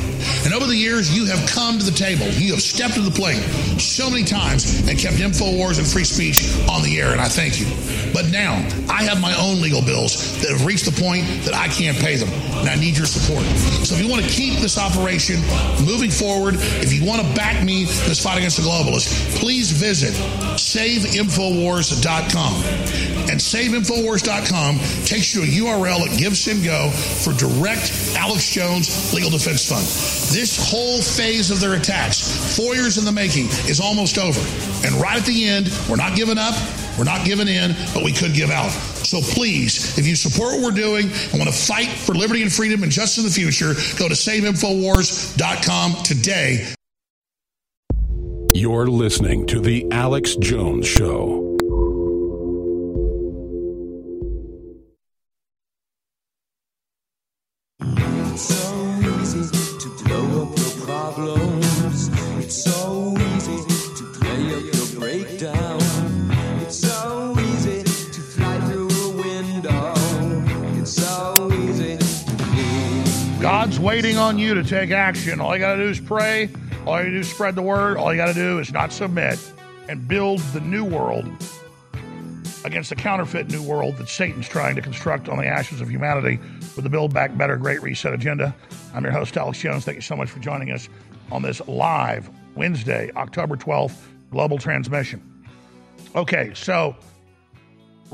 [0.45, 2.26] And over the years, you have come to the table.
[2.26, 3.43] You have stepped to the plate
[3.80, 7.61] so many times and kept InfoWars and free speech on the air, and I thank
[7.61, 7.66] you.
[8.12, 8.55] But now,
[8.89, 12.16] I have my own legal bills that have reached the point that I can't pay
[12.16, 12.28] them,
[12.61, 13.45] and I need your support.
[13.85, 15.41] So if you want to keep this operation
[15.85, 19.70] moving forward, if you want to back me in this fight against the globalists, please
[19.70, 20.14] visit
[20.55, 22.55] SaveInfoWars SaveInfowars.com.
[23.31, 29.12] And SaveInfowars.com takes you to a URL that gives at GiveSendGo for direct Alex Jones
[29.14, 29.85] Legal Defense Fund.
[30.35, 34.41] This whole phase of their attacks, four years in the making, is almost over.
[34.87, 36.55] And right at the end, we're not giving up,
[36.99, 38.70] we're not giving in, but we could give out.
[38.70, 42.53] So please, if you support what we're doing and want to fight for liberty and
[42.53, 46.75] freedom and justice in the future, go to SaveInfowars.com today.
[48.55, 51.44] You're listening to The Alex Jones Show.
[73.45, 75.39] God's waiting on you to take action.
[75.39, 76.49] All you got to do is pray.
[76.87, 77.99] All you do is spread the word.
[77.99, 79.39] All you got to do is not submit
[79.87, 81.27] and build the new world
[82.65, 86.39] against the counterfeit new world that Satan's trying to construct on the ashes of humanity
[86.75, 88.57] with the Build Back Better Great Reset agenda.
[88.95, 89.85] I'm your host, Alex Jones.
[89.85, 90.89] Thank you so much for joining us
[91.31, 95.21] on this live Wednesday, October 12th, global transmission.
[96.17, 96.97] Okay, so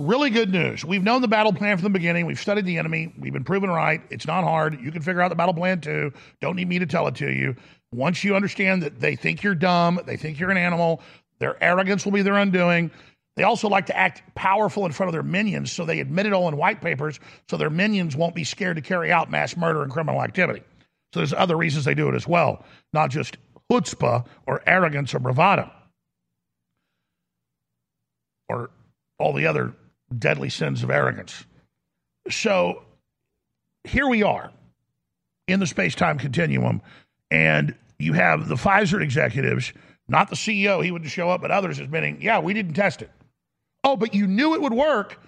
[0.01, 0.85] really good news.
[0.85, 2.27] We've known the battle plan from the beginning.
[2.27, 3.13] We've studied the enemy.
[3.19, 4.03] We've been proven right.
[4.11, 4.81] It's not hard.
[4.81, 6.13] You can figure out the battle plan too.
[6.41, 7.57] Don't need me to tell it to you.
[7.93, 11.03] Once you understand that they think you're dumb, they think you're an animal,
[11.39, 12.91] Their arrogance will be their undoing.
[13.37, 16.33] They also like to act powerful in front of their minions, so they admit it
[16.33, 19.83] all in white papers, so their minions won't be scared to carry out mass murder
[19.83, 20.63] and criminal activity.
[21.15, 23.39] So there's other reasons they do it as well, not just
[23.71, 25.71] chutzpah or arrogance or bravado
[28.51, 28.71] or
[29.19, 29.75] all the other
[30.19, 31.45] deadly sins of arrogance.
[32.29, 32.83] So
[33.85, 34.51] here we are
[35.49, 36.83] in the space time continuum,
[37.31, 39.73] and you have the Pfizer executives,
[40.09, 43.11] not the CEO, he wouldn't show up, but others admitting, yeah, we didn't test it.
[43.85, 45.21] Oh, but you knew it would work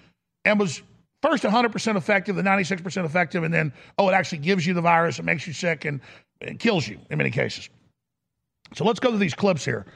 [0.45, 0.83] and was
[1.23, 5.19] first 100% effective, then 96% effective, and then, oh, it actually gives you the virus,
[5.19, 6.01] it makes you sick, and
[6.41, 7.69] it kills you in many cases.
[8.75, 9.87] So let's go to these clips here.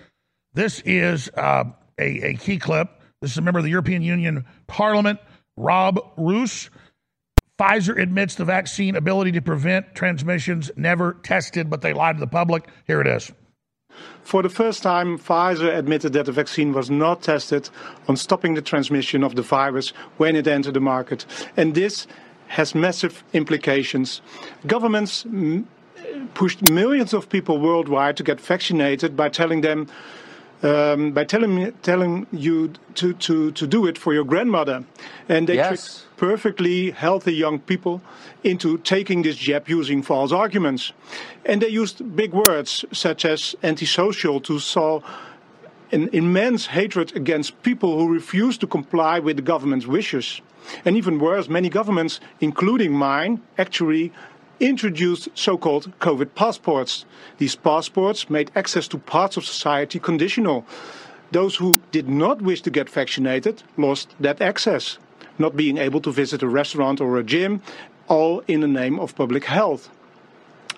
[0.55, 1.65] This is uh,
[1.99, 2.89] a, a key clip.
[3.23, 5.21] This is a member of the European Union Parliament,
[5.57, 6.69] Rob Roos.
[7.59, 12.27] Pfizer admits the vaccine ability to prevent transmissions never tested, but they lied to the
[12.27, 12.69] public.
[12.87, 13.33] Here it is.
[14.23, 17.71] For the first time, Pfizer admitted that the vaccine was not tested
[18.07, 21.25] on stopping the transmission of the virus when it entered the market.
[21.57, 22.07] And this
[22.49, 24.21] has massive implications.
[24.67, 25.25] Governments
[26.35, 29.89] pushed millions of people worldwide to get vaccinated by telling them
[30.63, 34.85] um, by telling telling you to, to, to do it for your grandmother,
[35.29, 35.69] and they yes.
[35.69, 38.01] tricked perfectly healthy young people
[38.43, 40.93] into taking this jab using false arguments,
[41.45, 45.01] and they used big words such as antisocial to saw
[45.93, 50.41] an immense hatred against people who refuse to comply with the government's wishes.
[50.85, 54.13] And even worse, many governments, including mine, actually
[54.61, 57.05] introduced so-called COVID passports.
[57.39, 60.65] These passports made access to parts of society conditional.
[61.33, 64.99] Those who did not wish to get vaccinated lost that access,
[65.39, 67.61] not being able to visit a restaurant or a gym,
[68.09, 69.91] all in the name of public health.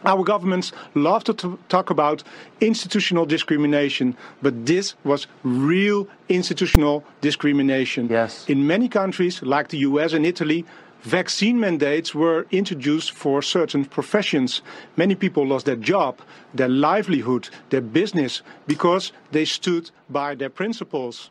[0.04, 2.22] Our governments love to talk about
[2.60, 8.08] institutional discrimination, but this was real institutional discrimination.
[8.08, 8.48] Yes.
[8.48, 10.64] In many countries, like the US and Italy,
[11.02, 14.62] vaccine mandates were introduced for certain professions.
[14.96, 16.20] Many people lost their job,
[16.54, 21.30] their livelihood, their business because they stood by their principles.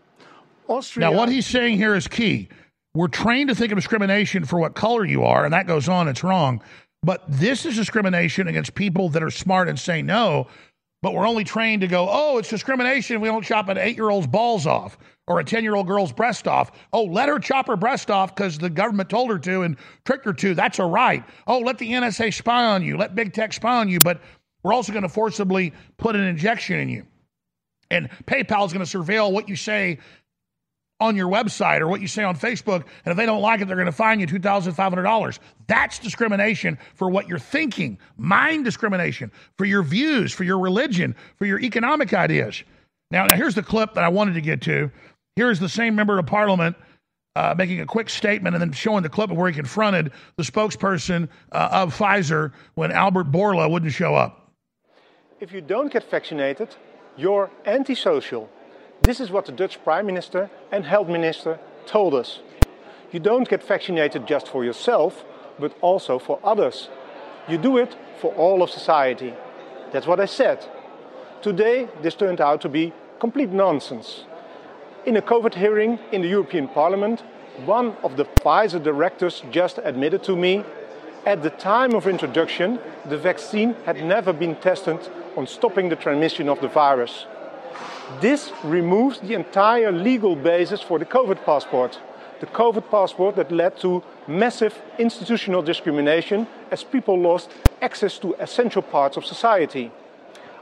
[0.68, 1.10] Austria.
[1.10, 2.50] Now, what he's saying here is key.
[2.94, 6.08] We're trained to think of discrimination for what color you are, and that goes on,
[6.08, 6.62] it's wrong.
[7.04, 10.48] But this is discrimination against people that are smart and say no.
[11.08, 13.22] But we're only trained to go, oh, it's discrimination.
[13.22, 16.12] We don't chop an eight year old's balls off or a 10 year old girl's
[16.12, 16.70] breast off.
[16.92, 20.26] Oh, let her chop her breast off because the government told her to and tricked
[20.26, 20.54] her to.
[20.54, 21.24] That's a right.
[21.48, 22.98] Oh, let the NSA spy on you.
[22.98, 24.00] Let big tech spy on you.
[24.04, 24.20] But
[24.64, 27.06] we're also going to forcibly put an injection in you.
[27.90, 30.00] And PayPal is going to surveil what you say
[31.00, 32.84] on your website or what you say on Facebook.
[33.06, 35.40] And if they don't like it, they're going to fine you $2,500.
[35.68, 41.46] That's discrimination for what you're thinking, mind discrimination for your views, for your religion, for
[41.46, 42.64] your economic ideas.
[43.12, 44.92] Now, now here's the clip that I wanted to get to.
[45.36, 46.76] Here's the same member of parliament
[47.36, 50.44] uh, making a quick statement and then showing the clip of where he confronted the
[50.44, 54.52] spokesperson uh, of Pfizer when Albert Bourla wouldn't show up.
[55.40, 56.76] If you don't get vaccinated,
[57.16, 58.50] you're antisocial.
[59.02, 62.40] This is what the Dutch Prime Minister and Health Minister told us.
[63.12, 65.24] You don't get vaccinated just for yourself,
[65.60, 66.90] but also for others.
[67.48, 69.34] You do it for all of society.
[69.92, 70.66] That's what I said.
[71.42, 74.26] Today, this turned out to be complete nonsense.
[75.06, 77.22] In a COVID hearing in the European Parliament,
[77.66, 80.66] one of the Pfizer directors just admitted to me
[81.28, 84.98] at the time of introduction, the vaccine had never been tested
[85.36, 87.26] on stopping the transmission of the virus.
[88.22, 92.00] This removes the entire legal basis for the COVID passport.
[92.40, 97.52] The COVID passport that led to massive institutional discrimination as people lost
[97.82, 99.92] access to essential parts of society.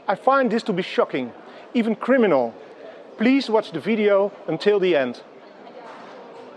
[0.08, 1.32] I find this to be shocking,
[1.72, 2.52] even criminal.
[3.16, 5.22] Please watch the video until the end.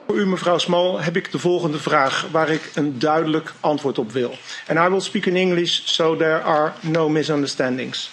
[0.07, 4.11] Voor u, mevrouw Small, heb ik de volgende vraag waar ik een duidelijk antwoord op
[4.11, 4.31] wil.
[4.67, 8.11] And I will speak in English so there are no misunderstandings.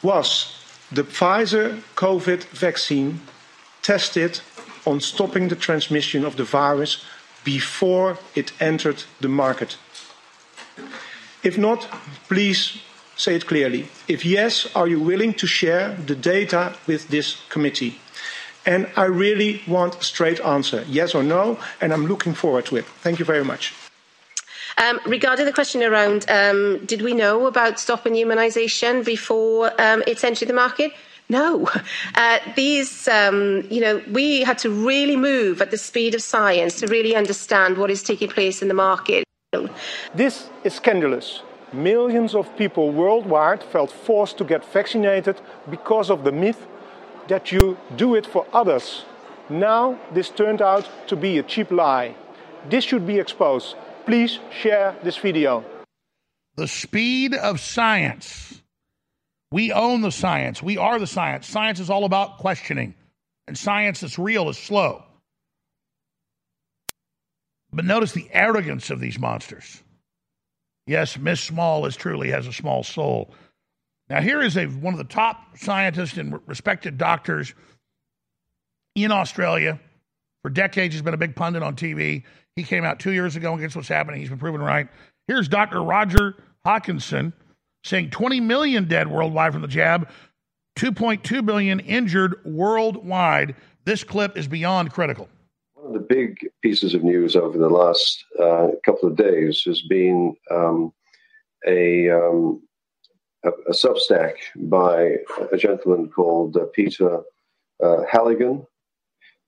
[0.00, 3.20] Was the Pfizer COVID vaccine
[3.82, 4.40] tested
[4.86, 7.04] on stopping the transmission of the virus
[7.44, 9.76] before it entered the market?
[11.42, 11.88] If not,
[12.28, 12.78] please
[13.16, 13.88] say it clearly.
[14.08, 18.00] If yes, are you willing to share the data with this committee?
[18.66, 22.76] And I really want a straight answer, yes or no, and I'm looking forward to
[22.76, 22.86] it.
[23.02, 23.74] Thank you very much.
[24.78, 30.24] Um, regarding the question around um, did we know about stopping immunisation before um, it's
[30.24, 30.92] entered the market?
[31.28, 31.68] No.
[32.16, 36.78] Uh, these, um, you know, we had to really move at the speed of science
[36.78, 39.24] to really understand what is taking place in the market.
[40.14, 41.42] This is scandalous.
[41.72, 46.66] Millions of people worldwide felt forced to get vaccinated because of the myth
[47.28, 49.04] that you do it for others.
[49.48, 52.14] Now, this turned out to be a cheap lie.
[52.70, 53.74] This should be exposed.
[54.06, 55.64] Please share this video.
[56.56, 58.62] The speed of science.
[59.50, 60.62] We own the science.
[60.62, 61.46] We are the science.
[61.46, 62.94] Science is all about questioning,
[63.46, 65.04] and science that's real is slow.
[67.72, 69.82] But notice the arrogance of these monsters.
[70.86, 73.32] Yes, Miss Small is truly has a small soul.
[74.10, 77.54] Now, here is a one of the top scientists and respected doctors
[78.94, 79.80] in Australia.
[80.42, 82.24] For decades, he's been a big pundit on TV.
[82.56, 84.20] He came out two years ago guess what's happening?
[84.20, 84.88] He's been proven right.
[85.26, 85.82] Here's Dr.
[85.82, 87.32] Roger Hodgkinson
[87.82, 90.08] saying 20 million dead worldwide from the jab,
[90.78, 93.54] 2.2 billion injured worldwide.
[93.84, 95.28] This clip is beyond critical.
[95.74, 99.82] One of the big pieces of news over the last uh, couple of days has
[99.82, 100.92] been um,
[101.66, 102.62] a, um,
[103.44, 105.16] a, a Substack by
[105.52, 107.20] a gentleman called uh, Peter
[107.82, 108.66] uh, Halligan.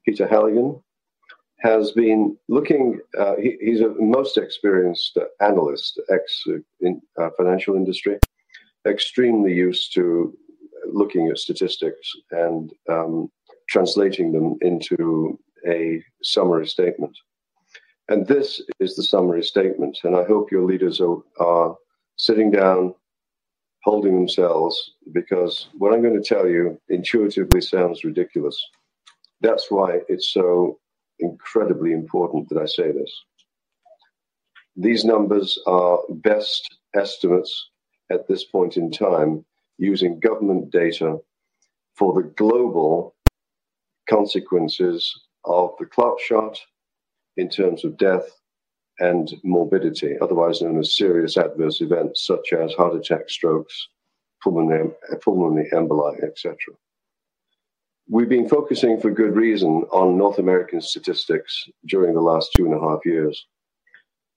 [0.05, 0.83] Peter Halligan
[1.67, 2.85] has been looking.
[3.19, 6.45] Uh, he, he's a most experienced analyst, ex
[6.81, 8.17] in, uh, financial industry,
[8.87, 10.33] extremely used to
[11.01, 13.15] looking at statistics and um,
[13.69, 17.15] translating them into a summary statement.
[18.09, 18.49] And this
[18.79, 19.99] is the summary statement.
[20.05, 21.75] And I hope your leaders are, are
[22.17, 22.95] sitting down,
[23.83, 24.75] holding themselves,
[25.13, 28.59] because what I'm going to tell you intuitively sounds ridiculous.
[29.41, 30.79] That's why it's so
[31.21, 33.25] incredibly important that I say this.
[34.77, 37.71] These numbers are best estimates
[38.11, 39.45] at this point in time
[39.79, 41.19] using government data
[41.95, 43.15] for the global
[44.09, 45.13] consequences
[45.45, 46.59] of the clot shot
[47.37, 48.29] in terms of death
[48.99, 53.89] and morbidity, otherwise known as serious adverse events such as heart attack, strokes,
[54.43, 54.91] pulmonary,
[55.23, 56.57] pulmonary emboli, etc.
[58.09, 62.75] We've been focusing for good reason on North American statistics during the last two and
[62.75, 63.47] a half years.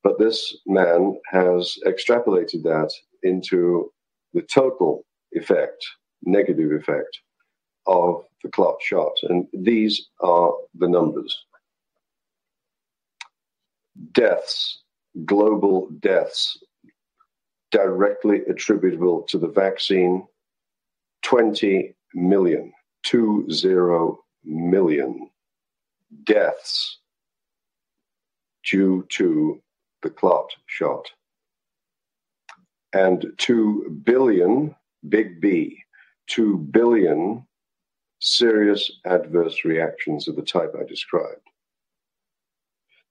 [0.03, 2.91] But this man has extrapolated that
[3.21, 3.91] into
[4.33, 5.85] the total effect,
[6.23, 7.19] negative effect
[7.85, 9.13] of the clot shot.
[9.23, 11.37] And these are the numbers
[14.13, 14.81] deaths,
[15.25, 16.57] global deaths
[17.71, 20.25] directly attributable to the vaccine
[21.23, 22.73] 20 million, 20
[24.43, 25.29] million
[26.23, 26.99] deaths
[28.69, 29.61] due to
[30.01, 31.05] the clot shot.
[32.93, 34.75] And 2 billion,
[35.07, 35.83] big B,
[36.27, 37.45] 2 billion
[38.19, 41.41] serious adverse reactions of the type I described.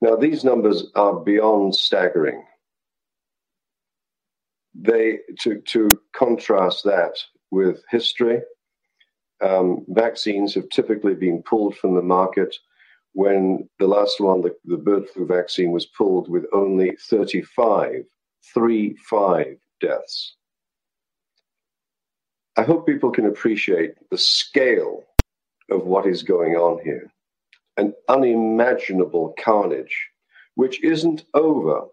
[0.01, 2.43] Now, these numbers are beyond staggering.
[4.73, 7.13] They, to, to contrast that
[7.51, 8.41] with history,
[9.41, 12.55] um, vaccines have typically been pulled from the market
[13.13, 18.03] when the last one, the, the bird flu vaccine, was pulled with only 35,
[18.53, 20.35] 35 deaths.
[22.57, 25.03] I hope people can appreciate the scale
[25.71, 27.11] of what is going on here.
[27.77, 30.09] An unimaginable carnage,
[30.55, 31.83] which isn't over,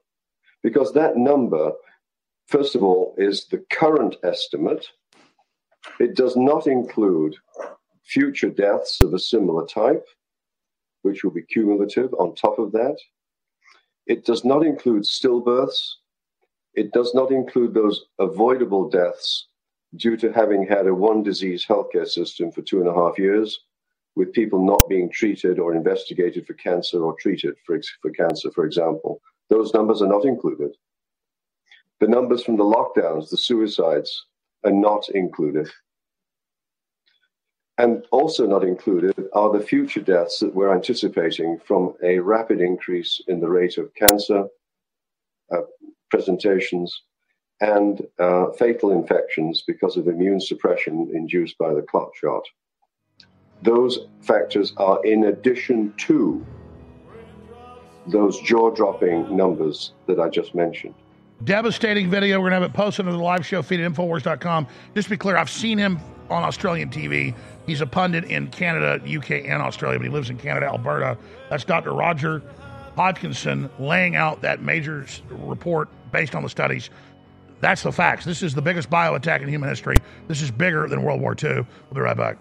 [0.63, 1.73] because that number,
[2.49, 4.89] first of all, is the current estimate.
[5.99, 7.37] It does not include
[8.05, 10.07] future deaths of a similar type,
[11.03, 12.97] which will be cumulative on top of that.
[14.07, 15.95] It does not include stillbirths.
[16.75, 19.49] It does not include those avoidable deaths
[19.97, 23.61] due to having had a one disease healthcare system for two and a half years,
[24.15, 28.65] with people not being treated or investigated for cancer or treated for, for cancer, for
[28.65, 29.21] example.
[29.49, 30.73] Those numbers are not included.
[32.01, 34.27] The numbers from the lockdowns, the suicides,
[34.65, 35.71] are not included.
[37.79, 43.21] And also not included are the future deaths that we're anticipating from a rapid increase
[43.29, 44.47] in the rate of cancer
[45.53, 45.61] uh,
[46.11, 47.03] presentations
[47.61, 52.43] and uh, fatal infections because of immune suppression induced by the clot shot.
[53.63, 56.45] Those factors are in addition to
[58.07, 60.95] those jaw dropping numbers that I just mentioned.
[61.45, 62.39] Devastating video.
[62.39, 64.67] We're going to have it posted on the live show feed at Infowars.com.
[64.95, 65.99] Just to be clear, I've seen him
[66.31, 67.35] on Australian TV.
[67.67, 71.19] He's a pundit in Canada, UK, and Australia, but he lives in Canada, Alberta.
[71.51, 71.93] That's Dr.
[71.93, 72.43] Roger
[72.97, 76.91] Hodgkinson laying out that major report based on the studies
[77.61, 78.25] that's the facts.
[78.25, 79.97] This is the biggest bio attack in human history.
[80.29, 81.55] This is bigger than World War II.
[81.55, 82.37] We'll be right back.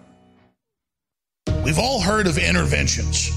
[1.64, 3.30] We've all heard of interventions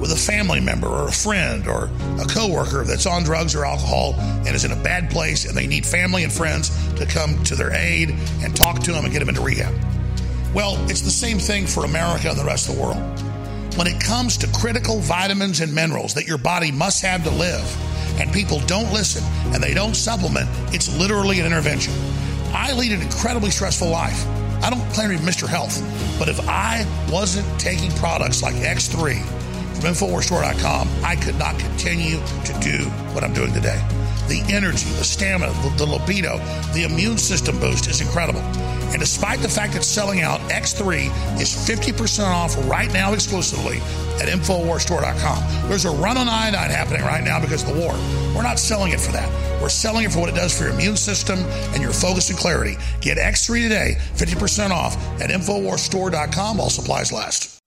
[0.00, 1.88] with a family member or a friend or
[2.20, 5.66] a coworker that's on drugs or alcohol and is in a bad place and they
[5.66, 8.10] need family and friends to come to their aid
[8.42, 9.72] and talk to them and get them into rehab.
[10.52, 12.98] Well, it's the same thing for America and the rest of the world.
[13.76, 17.64] When it comes to critical vitamins and minerals that your body must have to live,
[18.20, 19.22] and people don't listen
[19.54, 21.94] and they don't supplement, it's literally an intervention.
[22.52, 24.26] I lead an incredibly stressful life.
[24.62, 25.48] I don't claim to be Mr.
[25.48, 25.80] Health,
[26.18, 29.41] but if I wasn't taking products like X3
[29.84, 33.80] InfoWarsStore.com, I could not continue to do what I'm doing today.
[34.28, 36.38] The energy, the stamina, the, the libido,
[36.72, 38.40] the immune system boost is incredible.
[38.92, 41.06] And despite the fact it's selling out, X3
[41.40, 43.78] is 50% off right now exclusively
[44.20, 45.68] at InfoWarsStore.com.
[45.68, 47.92] There's a run on iodine happening right now because of the war.
[48.34, 49.30] We're not selling it for that.
[49.62, 51.38] We're selling it for what it does for your immune system
[51.72, 52.76] and your focus and clarity.
[53.00, 57.61] Get X3 today, 50% off at InfoWarsStore.com while supplies last.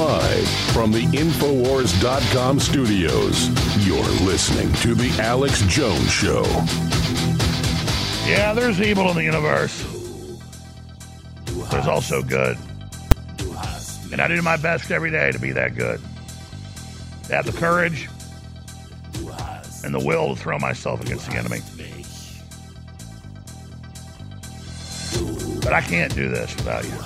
[0.00, 3.48] Live from the Infowars.com studios,
[3.86, 6.42] you're listening to The Alex Jones Show.
[8.26, 9.84] Yeah, there's evil in the universe.
[11.70, 12.56] There's also good.
[14.10, 16.00] And I do my best every day to be that good.
[17.24, 18.08] To have the courage
[19.84, 21.60] and the will to throw myself against the enemy.
[25.60, 26.96] But I can't do this without you.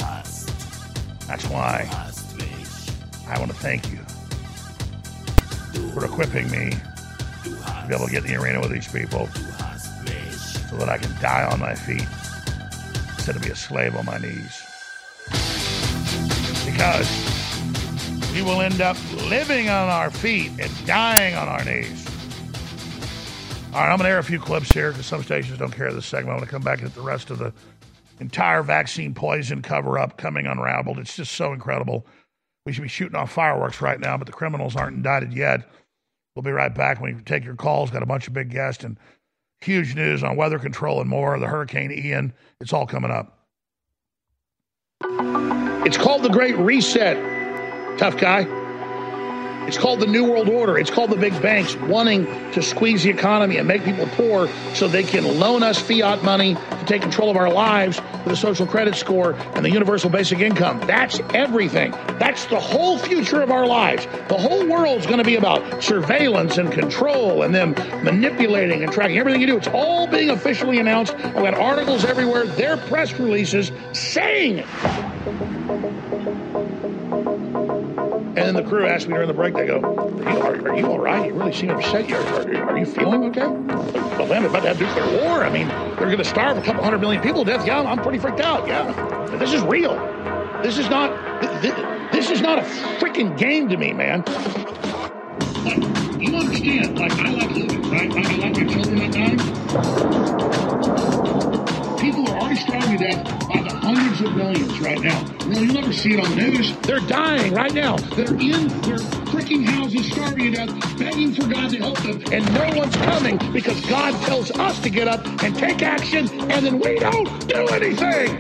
[1.27, 2.13] That's why
[3.29, 3.99] I want to thank you
[5.93, 6.71] for equipping me
[7.43, 9.29] to be able to get in the arena with these people
[10.69, 12.07] so that I can die on my feet
[13.15, 14.63] instead of be a slave on my knees.
[16.67, 17.09] Because
[18.35, 18.97] we will end up
[19.29, 22.07] living on our feet and dying on our knees.
[23.73, 25.93] All right, I'm going to air a few clips here because some stations don't care
[25.93, 26.33] this segment.
[26.33, 27.53] I'm going to come back hit the rest of the
[28.21, 30.99] entire vaccine poison cover up coming unraveled.
[30.99, 32.07] It's just so incredible.
[32.67, 35.69] We should be shooting off fireworks right now, but the criminals aren't indicted yet.
[36.35, 37.91] We'll be right back when we take your calls.
[37.91, 38.99] Got a bunch of big guests and
[39.61, 41.39] huge news on weather control and more.
[41.39, 42.33] The Hurricane Ian.
[42.61, 43.39] It's all coming up.
[45.87, 48.64] It's called the Great Reset, tough guy.
[49.67, 50.79] It's called the New World Order.
[50.79, 54.89] It's called the big banks wanting to squeeze the economy and make people poor so
[54.89, 58.67] they can loan us fiat money to take control of our lives with a social
[58.67, 60.81] credit score and the universal basic income.
[60.87, 61.93] That's everything.
[62.19, 64.07] That's the whole future of our lives.
[64.29, 69.19] The whole world's going to be about surveillance and control and them manipulating and tracking
[69.19, 69.57] everything you do.
[69.57, 71.15] It's all being officially announced.
[71.15, 74.67] I've got articles everywhere, their press releases saying it.
[78.45, 80.77] And then the crew asked me during the break, they go, Are you, are, are
[80.77, 81.29] you all right?
[81.29, 82.13] You really seem upset.
[82.13, 83.47] Are, are, are you feeling okay?
[83.47, 85.43] Well, man, about to have nuclear war.
[85.43, 87.67] I mean, they're going to starve a couple hundred million people to death.
[87.67, 88.69] Yeah, I'm pretty freaked out.
[88.69, 88.93] Yeah.
[89.31, 89.95] But this is real.
[90.63, 91.73] This is not, this,
[92.13, 92.63] this is not a
[93.01, 94.23] freaking game to me, man.
[95.65, 98.13] Like, you understand, like, I like living, right?
[98.13, 100.74] I, I like my children not dying.
[102.05, 105.23] People are already starving to death by the hundreds of millions right now.
[105.47, 106.77] No, you'll never see it on the news.
[106.83, 107.97] They're dying right now.
[107.97, 108.99] They're in their
[109.33, 112.23] freaking houses starving to death, begging for God to help them.
[112.31, 116.67] And no one's coming because God tells us to get up and take action, and
[116.67, 118.33] then we don't do anything.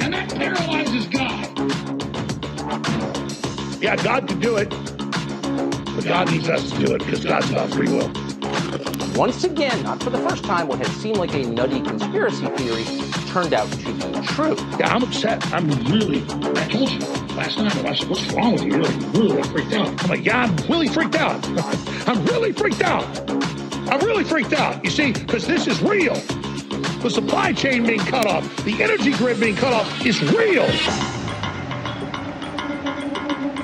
[0.00, 1.44] And that paralyzes God.
[3.82, 4.70] Yeah, God could do it.
[4.70, 8.23] But God needs us to do it because God's about free will.
[9.14, 12.84] Once again, not for the first time, what had seemed like a nutty conspiracy theory
[13.28, 14.56] turned out to be true.
[14.76, 15.44] Yeah, I'm upset.
[15.52, 16.98] I'm really, I told you
[17.36, 18.72] last night, I said, what's wrong with you?
[18.72, 20.02] You're like, really freaked out.
[20.02, 21.46] I'm like, yeah, I'm really freaked out.
[22.08, 23.30] I'm really freaked out.
[23.88, 24.84] I'm really freaked out.
[24.84, 26.14] You see, because this is real.
[26.14, 30.64] The supply chain being cut off, the energy grid being cut off is real.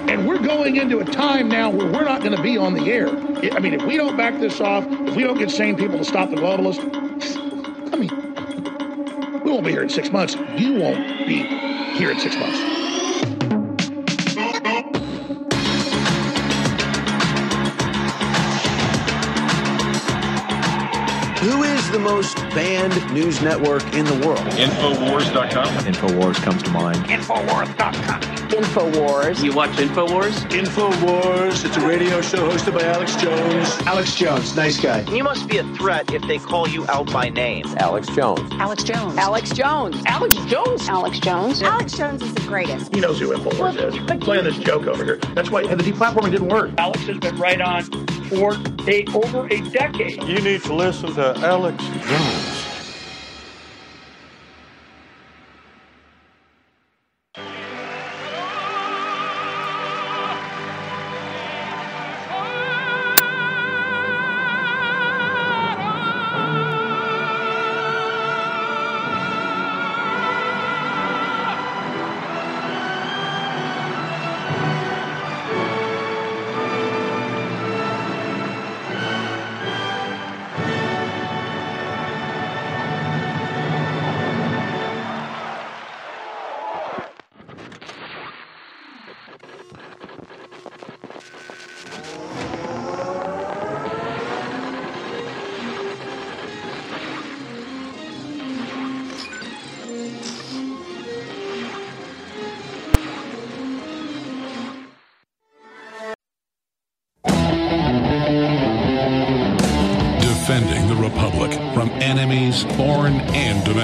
[0.09, 2.89] And we're going into a time now where we're not going to be on the
[2.91, 3.30] air.
[3.43, 6.05] I mean, if we don't back this off, if we don't get sane people to
[6.05, 6.85] stop the globalists,
[7.93, 10.37] I mean, we won't be here in six months.
[10.57, 11.43] You won't be
[11.97, 12.59] here in six months.
[21.41, 24.41] Who is the most banned news network in the world?
[24.51, 25.85] Infowars.com.
[25.87, 26.99] Infowars comes to mind.
[27.07, 28.40] Infowars.com.
[28.51, 29.43] Infowars.
[29.45, 30.33] You watch Infowars?
[30.51, 31.65] Infowars.
[31.65, 33.69] It's a radio show hosted by Alex Jones.
[33.87, 35.03] Alex Jones, nice guy.
[35.13, 37.65] You must be a threat if they call you out by name.
[37.79, 38.41] Alex Jones.
[38.55, 39.17] Alex Jones.
[39.17, 40.03] Alex Jones.
[40.07, 40.89] Alex Jones.
[40.89, 41.63] Alex Jones.
[41.63, 42.93] Alex Jones is the greatest.
[42.93, 44.11] He knows who Infowars is.
[44.11, 45.17] I'm playing this joke over here.
[45.35, 46.73] That's why and the deplatforming didn't work.
[46.77, 47.85] Alex has been right on
[48.31, 48.55] for
[48.89, 50.23] a, over a decade.
[50.25, 52.60] You need to listen to Alex Jones.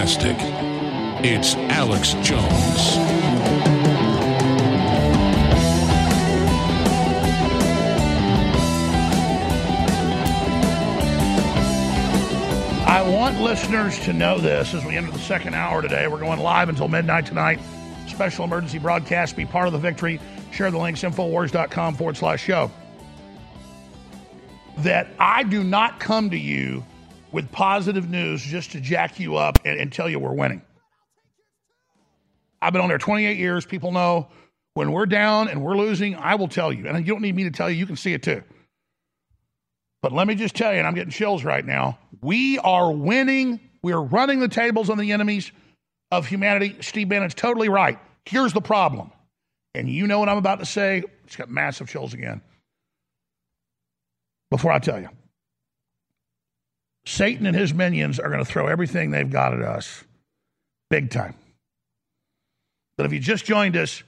[0.07, 0.37] Domestic.
[1.25, 2.97] It's Alex Jones.
[12.87, 16.07] I want listeners to know this as we enter the second hour today.
[16.07, 17.59] We're going live until midnight tonight.
[18.07, 19.35] Special emergency broadcast.
[19.35, 20.21] Be part of the victory.
[20.53, 22.71] Share the links, Infowars.com forward slash show.
[24.79, 26.85] That I do not come to you
[27.33, 30.63] with positive news just to jack you up and, and tell you we're winning.
[32.61, 33.67] I've been on there 28 years.
[33.67, 34.29] People know
[34.75, 36.87] when we're down and we're losing, I will tell you.
[36.87, 38.43] And you don't need me to tell you, you can see it too.
[40.03, 41.99] But let me just tell you, and I'm getting chills right now.
[42.23, 43.61] We are winning.
[43.83, 45.51] We are running the tables on the enemies
[46.11, 46.77] of humanity.
[46.81, 47.99] Steve Bannon's totally right.
[48.25, 49.11] Here's the problem.
[49.75, 51.03] And you know what I'm about to say.
[51.25, 52.41] It's got massive chills again.
[54.51, 55.09] Before I tell you,
[57.07, 60.05] Satan and his minions are going to throw everything they've got at us
[60.91, 61.35] big time.
[62.97, 64.03] But if you just joined us,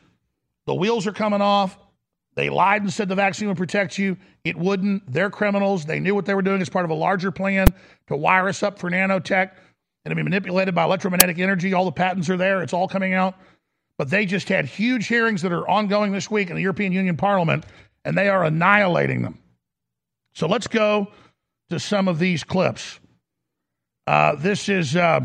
[0.66, 1.78] the wheels are coming off.
[2.34, 4.16] They lied and said the vaccine would protect you.
[4.44, 5.10] It wouldn't.
[5.12, 5.84] They're criminals.
[5.84, 7.74] They knew what they were doing as part of a larger plan
[8.08, 9.52] to wire us up for nanotech
[10.04, 11.74] and to be manipulated by electromagnetic energy.
[11.74, 12.62] All the patents are there.
[12.62, 13.34] It's all coming out.
[13.96, 17.16] But they just had huge hearings that are ongoing this week in the European Union
[17.16, 17.64] Parliament,
[18.04, 19.38] and they are annihilating them.
[20.34, 21.08] So let's go
[21.70, 23.00] to some of these clips.
[24.06, 25.20] Uh, this is uh,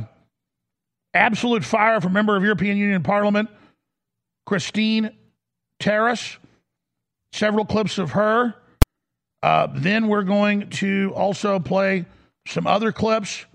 [1.14, 3.50] absolute fire from member of European Union Parliament,
[4.48, 5.14] Cristian
[5.80, 6.38] Terheș
[7.34, 8.54] several clips of her.
[9.42, 12.06] Uh, then we're going to also play
[12.48, 13.46] some other clips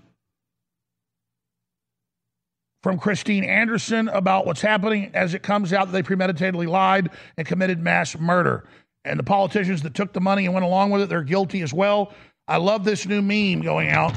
[2.83, 7.47] from Christine Anderson about what's happening as it comes out that they premeditatedly lied and
[7.47, 8.65] committed mass murder.
[9.03, 11.73] And the politicians that took the money and went along with it, they're guilty as
[11.73, 12.13] well.
[12.49, 14.11] I love this new meme going out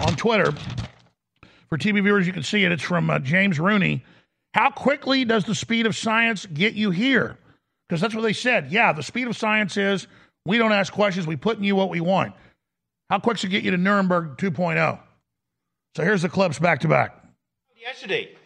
[0.00, 0.52] on Twitter.
[1.68, 2.70] For TV viewers, you can see it.
[2.70, 4.04] It's from uh, James Rooney.
[4.54, 7.36] How quickly does the speed of science get you here?
[7.88, 8.70] Because that's what they said.
[8.70, 10.06] Yeah, the speed of science is
[10.46, 12.34] we don't ask questions, we put in you what we want.
[13.10, 15.00] How quick should get you to Nuremberg 2.0?
[15.96, 17.24] So here's the clips back to back.
[17.76, 18.36] Yesterday,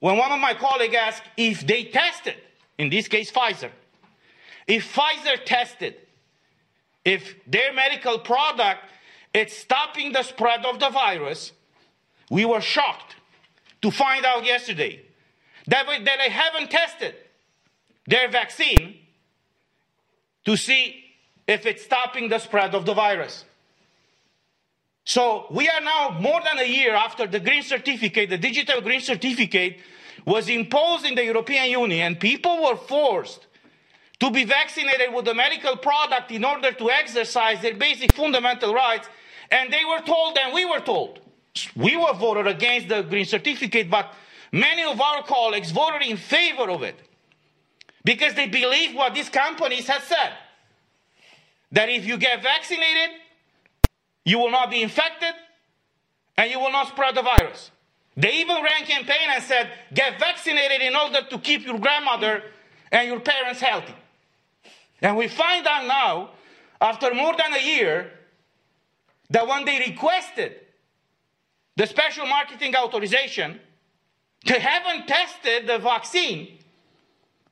[0.00, 2.36] when one of my colleagues asked if they tested,
[2.78, 3.70] in this case Pfizer,
[4.66, 5.96] if Pfizer tested,
[7.08, 8.82] if their medical product
[9.32, 11.52] is stopping the spread of the virus,
[12.30, 13.16] we were shocked
[13.80, 15.00] to find out yesterday
[15.66, 17.14] that, that they haven't tested
[18.06, 18.98] their vaccine
[20.44, 21.02] to see
[21.46, 23.46] if it's stopping the spread of the virus.
[25.04, 29.00] So we are now more than a year after the green certificate, the digital green
[29.00, 29.78] certificate
[30.26, 33.46] was imposed in the European Union, people were forced
[34.20, 39.08] to be vaccinated with a medical product in order to exercise their basic fundamental rights.
[39.50, 41.20] And they were told, and we were told,
[41.76, 44.12] we were voted against the green certificate, but
[44.52, 46.96] many of our colleagues voted in favor of it
[48.04, 50.32] because they believe what these companies have said
[51.72, 53.16] that if you get vaccinated,
[54.24, 55.34] you will not be infected
[56.36, 57.70] and you will not spread the virus.
[58.16, 62.42] They even ran campaign and said, get vaccinated in order to keep your grandmother
[62.90, 63.94] and your parents healthy.
[65.00, 66.30] And we find out now,
[66.80, 68.10] after more than a year,
[69.30, 70.56] that when they requested
[71.76, 73.60] the special marketing authorization,
[74.44, 76.58] they haven't tested the vaccine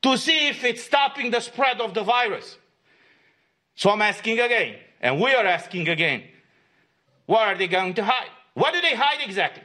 [0.03, 2.59] to see if it's stopping the spread of the virus.
[3.74, 6.24] So I'm asking again, and we are asking again,
[7.26, 8.30] what are they going to hide?
[8.55, 9.62] What do they hide exactly?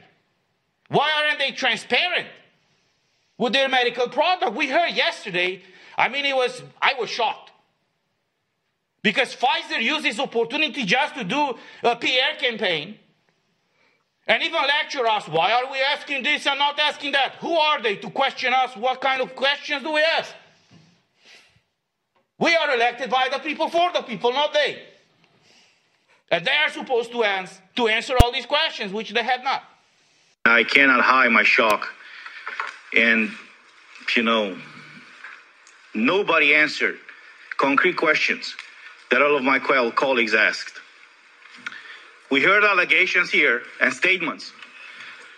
[0.88, 2.28] Why aren't they transparent
[3.38, 4.54] with their medical product?
[4.54, 5.62] We heard yesterday,
[5.96, 7.41] I mean, it was, I was shocked.
[9.02, 12.98] Because Pfizer used this opportunity just to do a PR campaign
[14.28, 15.26] and even lecture us.
[15.26, 17.34] Why are we asking this and not asking that?
[17.40, 18.76] Who are they to question us?
[18.76, 20.32] What kind of questions do we ask?
[22.38, 24.82] We are elected by the people for the people, not they.
[26.30, 29.64] And they are supposed to, ans- to answer all these questions, which they have not.
[30.44, 31.92] I cannot hide my shock.
[32.96, 33.30] And,
[34.16, 34.56] you know,
[35.94, 36.98] nobody answered
[37.58, 38.54] concrete questions
[39.12, 40.72] that all of my colleagues asked.
[42.30, 44.50] We heard allegations here and statements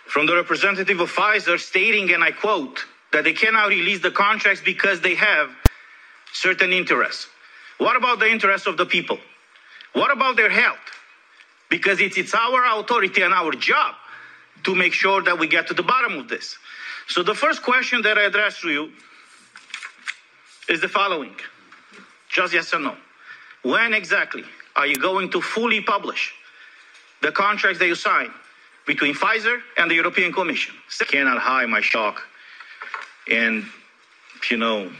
[0.07, 4.61] from the representative of Pfizer stating, and I quote, that they cannot release the contracts
[4.63, 5.49] because they have
[6.31, 7.27] certain interests.
[7.77, 9.19] What about the interests of the people?
[9.91, 10.79] What about their health?
[11.69, 13.95] Because it's, it's our authority and our job
[14.63, 16.57] to make sure that we get to the bottom of this.
[17.09, 18.93] So the first question that I address to you
[20.69, 21.35] is the following.
[22.29, 22.95] Just yes or no.
[23.65, 24.43] When exactly
[24.75, 26.33] are you going to fully publish
[27.21, 28.31] the contracts that you signed
[28.85, 30.75] between Pfizer and the European Commission.
[31.01, 32.21] I cannot hide my shock.
[33.31, 33.65] And,
[34.51, 34.91] you know,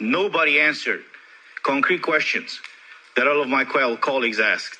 [0.00, 1.02] nobody answered
[1.62, 2.60] concrete questions
[3.16, 4.78] that all of my co- colleagues asked.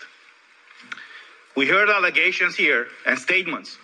[1.57, 3.77] We heard allegations here and statements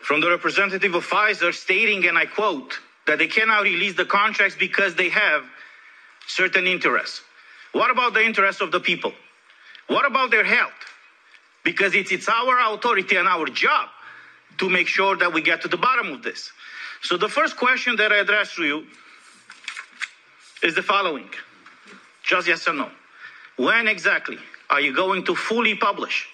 [0.00, 4.56] from the representative of Pfizer stating, and I quote, that they cannot release the contracts
[4.58, 5.44] because they have
[6.26, 7.22] certain interests.
[7.72, 9.12] What about the interests of the people?
[9.86, 10.72] What about their health?
[11.64, 13.88] Because it's, it's our authority and our job
[14.58, 16.52] to make sure that we get to the bottom of this.
[17.02, 18.86] So the first question that I address to you
[20.62, 21.28] is the following.
[22.24, 22.90] Just yes or no.
[23.56, 24.38] When exactly
[24.70, 26.28] are you going to fully publish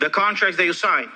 [0.00, 1.10] the contracts that you signed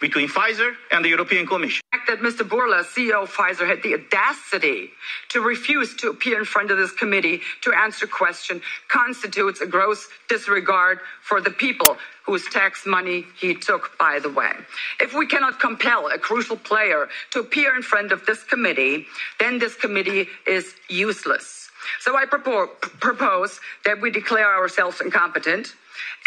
[0.00, 1.82] between Pfizer and the European Commission?
[1.92, 2.48] The fact that Mr.
[2.48, 4.90] Bourla, CEO of Pfizer, had the audacity
[5.30, 10.08] to refuse to appear in front of this committee to answer question constitutes a gross
[10.28, 14.52] disregard for the people whose tax money he took, by the way.
[15.00, 19.06] If we cannot compel a crucial player to appear in front of this committee,
[19.40, 21.70] then this committee is useless.
[22.00, 25.74] So I propose that we declare ourselves incompetent.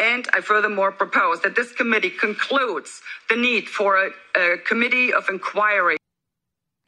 [0.01, 5.28] And I furthermore propose that this committee concludes the need for a, a committee of
[5.30, 5.97] inquiry.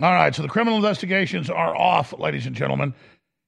[0.02, 2.94] All right, so the criminal investigations are off, ladies and gentlemen.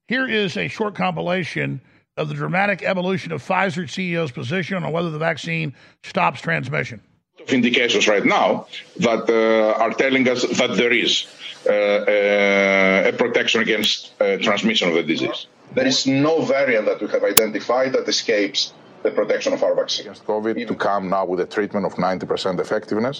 [0.08, 1.82] Here is a short compilation
[2.18, 7.02] of the dramatic evolution of Pfizer CEO's position on whether the vaccine stops transmission.
[7.42, 8.68] of indications right now
[8.98, 11.28] that uh, are telling us that there is
[11.68, 15.48] uh, uh, a protection against uh, transmission of the disease.
[15.74, 18.74] There is no variant that we have identified that escapes
[19.06, 20.06] the protection of our vaccine.
[20.08, 23.18] Against COVID to come now with a treatment of 90% effectiveness,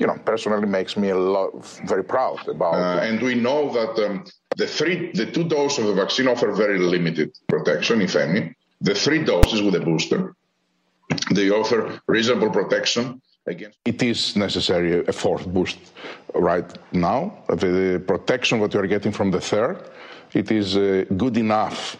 [0.00, 1.50] you know, personally makes me a lot,
[1.92, 2.74] very proud about.
[2.74, 4.24] Uh, and we know that um,
[4.56, 8.54] the three, the two doses of the vaccine offer very limited protection, if any.
[8.80, 10.34] The three doses with a booster,
[11.36, 13.04] they offer reasonable protection
[13.46, 13.78] against.
[13.84, 15.78] It is necessary a fourth boost
[16.34, 17.20] right now.
[17.48, 19.76] The protection that you are getting from the third,
[20.40, 21.96] it is uh, good enough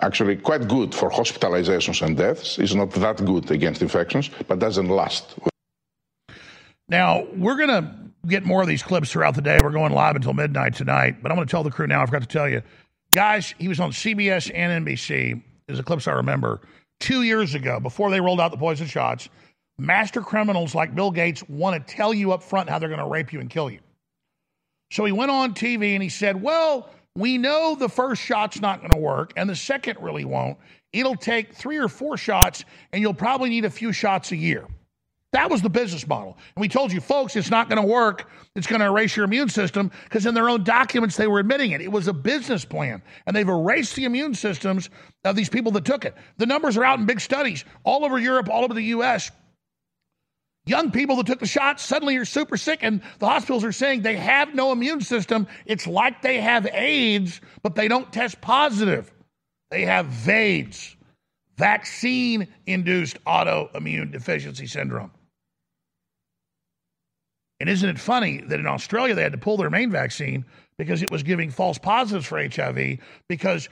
[0.00, 2.58] actually quite good for hospitalizations and deaths.
[2.58, 5.34] It's not that good against infections, but doesn't last.
[6.88, 7.94] Now, we're going to
[8.28, 9.58] get more of these clips throughout the day.
[9.62, 12.02] We're going live until midnight tonight, but I'm going to tell the crew now.
[12.02, 12.62] I forgot to tell you.
[13.12, 15.42] Guys, he was on CBS and NBC.
[15.66, 16.60] There's a clips I remember
[17.00, 19.28] two years ago before they rolled out the poison shots.
[19.78, 23.06] Master criminals like Bill Gates want to tell you up front how they're going to
[23.06, 23.80] rape you and kill you.
[24.92, 28.80] So he went on TV and he said, Well, we know the first shot's not
[28.80, 30.58] going to work and the second really won't.
[30.92, 34.66] It'll take three or four shots and you'll probably need a few shots a year.
[35.32, 36.36] That was the business model.
[36.54, 38.30] And we told you, folks, it's not going to work.
[38.54, 41.72] It's going to erase your immune system because in their own documents, they were admitting
[41.72, 41.80] it.
[41.80, 43.02] It was a business plan.
[43.26, 44.88] And they've erased the immune systems
[45.24, 46.14] of these people that took it.
[46.38, 49.30] The numbers are out in big studies all over Europe, all over the U.S.
[50.66, 54.02] Young people that took the shots suddenly are super sick, and the hospitals are saying
[54.02, 55.46] they have no immune system.
[55.64, 59.12] It's like they have AIDS, but they don't test positive.
[59.70, 60.96] They have VAIDS,
[61.56, 65.12] vaccine induced autoimmune deficiency syndrome.
[67.60, 70.44] And isn't it funny that in Australia they had to pull their main vaccine
[70.78, 72.98] because it was giving false positives for HIV
[73.28, 73.68] because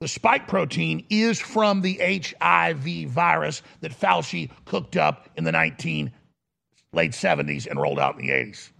[0.00, 6.12] the spike protein is from the HIV virus that Fauci cooked up in the 19
[6.92, 8.70] late 70s and rolled out in the 80s.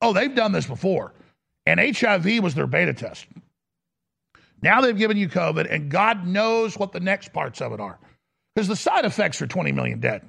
[0.00, 1.12] Oh, they've done this before.
[1.66, 3.26] And HIV was their beta test.
[4.62, 7.98] Now they've given you COVID, and God knows what the next parts of it are.
[8.54, 10.22] Because the side effects are 20 million dead.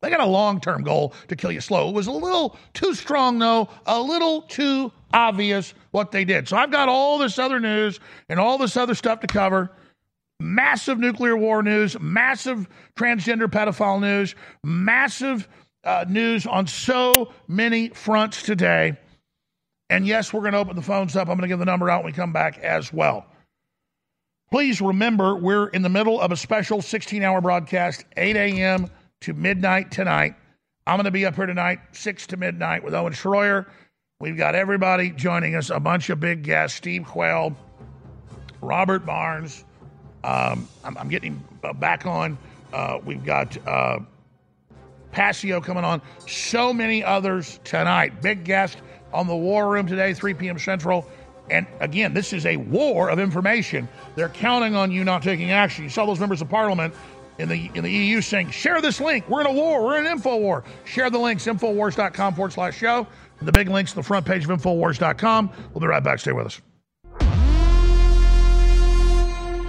[0.00, 1.88] They got a long term goal to kill you slow.
[1.88, 6.46] It was a little too strong, though, a little too obvious what they did.
[6.46, 7.98] So I've got all this other news
[8.28, 9.72] and all this other stuff to cover
[10.40, 14.34] massive nuclear war news, massive transgender pedophile news,
[14.64, 15.48] massive
[15.84, 18.96] uh, news on so many fronts today.
[19.90, 21.28] And yes, we're going to open the phones up.
[21.28, 23.26] I'm going to give the number out when we come back as well.
[24.50, 28.90] Please remember, we're in the middle of a special 16 hour broadcast, 8 a.m.
[29.22, 30.34] to midnight tonight.
[30.86, 33.66] I'm going to be up here tonight, 6 to midnight with Owen Schroyer.
[34.20, 37.54] We've got everybody joining us, a bunch of big guests Steve Quayle,
[38.60, 39.64] Robert Barnes.
[40.28, 41.42] Um, I'm, I'm, getting
[41.76, 42.36] back on.
[42.70, 44.00] Uh, we've got uh,
[45.10, 46.02] Passio coming on.
[46.26, 48.20] So many others tonight.
[48.20, 48.76] Big guest
[49.14, 50.58] on the War Room today, 3 p.m.
[50.58, 51.08] Central.
[51.50, 53.88] And again, this is a war of information.
[54.16, 55.84] They're counting on you not taking action.
[55.84, 56.92] You saw those members of parliament
[57.38, 59.26] in the in the EU saying, share this link.
[59.30, 59.82] We're in a war.
[59.82, 60.62] We're in an info war.
[60.84, 63.06] Share the links, infowars.com forward slash show.
[63.40, 65.50] The big links the front page of infowars.com.
[65.72, 66.18] We'll be right back.
[66.18, 66.60] Stay with us.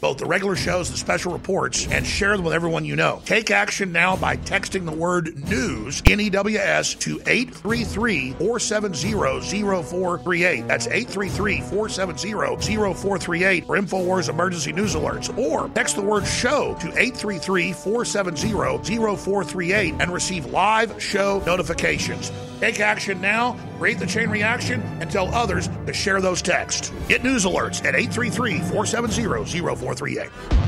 [0.00, 3.20] both the regular shows and the special reports and share them with everyone you know.
[3.24, 9.12] Take action now by texting the word news, N E W S, to 833 470
[9.12, 10.68] 0438.
[10.68, 15.36] That's 833 470 0438 for InfoWars emergency news alerts.
[15.36, 22.32] Or text the word show to 833 470 0438 and receive live show notifications.
[22.60, 26.92] Take action now, create the chain reaction, and tell others to share those texts.
[27.06, 29.87] Get news alerts at 833 470 0438.
[29.94, 30.67] 438.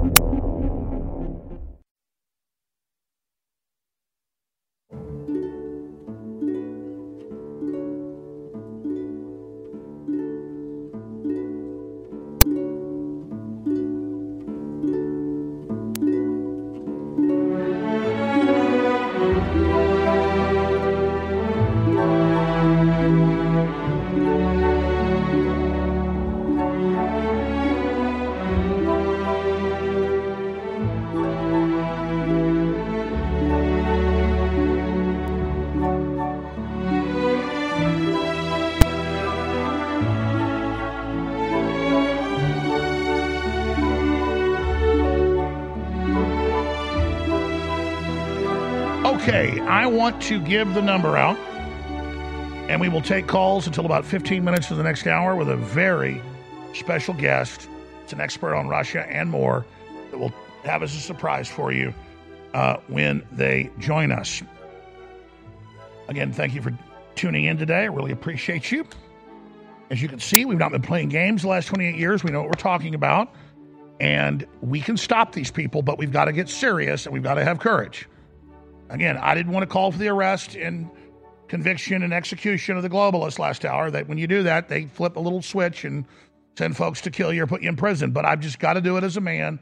[50.11, 51.37] Want to give the number out,
[52.69, 55.55] and we will take calls until about 15 minutes of the next hour with a
[55.55, 56.21] very
[56.73, 57.69] special guest.
[58.03, 59.65] It's an expert on Russia and more
[60.09, 60.33] that will
[60.65, 61.93] have as a surprise for you
[62.53, 64.43] uh, when they join us.
[66.09, 66.77] Again, thank you for
[67.15, 67.83] tuning in today.
[67.83, 68.85] I really appreciate you.
[69.91, 72.21] As you can see, we've not been playing games the last 28 years.
[72.21, 73.33] We know what we're talking about.
[74.01, 77.35] And we can stop these people, but we've got to get serious and we've got
[77.35, 78.09] to have courage.
[78.91, 80.89] Again, I didn't want to call for the arrest and
[81.47, 83.89] conviction and execution of the globalists last hour.
[83.89, 86.05] That when you do that, they flip a little switch and
[86.57, 88.11] send folks to kill you or put you in prison.
[88.11, 89.59] But I've just got to do it as a man.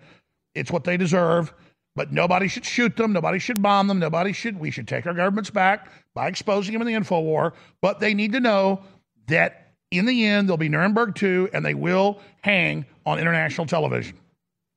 [0.56, 1.53] It's what they deserve.
[1.95, 3.14] But nobody should shoot them.
[3.14, 3.99] Nobody should bomb them.
[3.99, 4.60] Nobody should.
[4.60, 7.53] We should take our governments back by exposing them in the info war.
[7.81, 8.81] But they need to know
[9.27, 14.18] that in the end, there'll be Nuremberg 2 and they will hang on international television.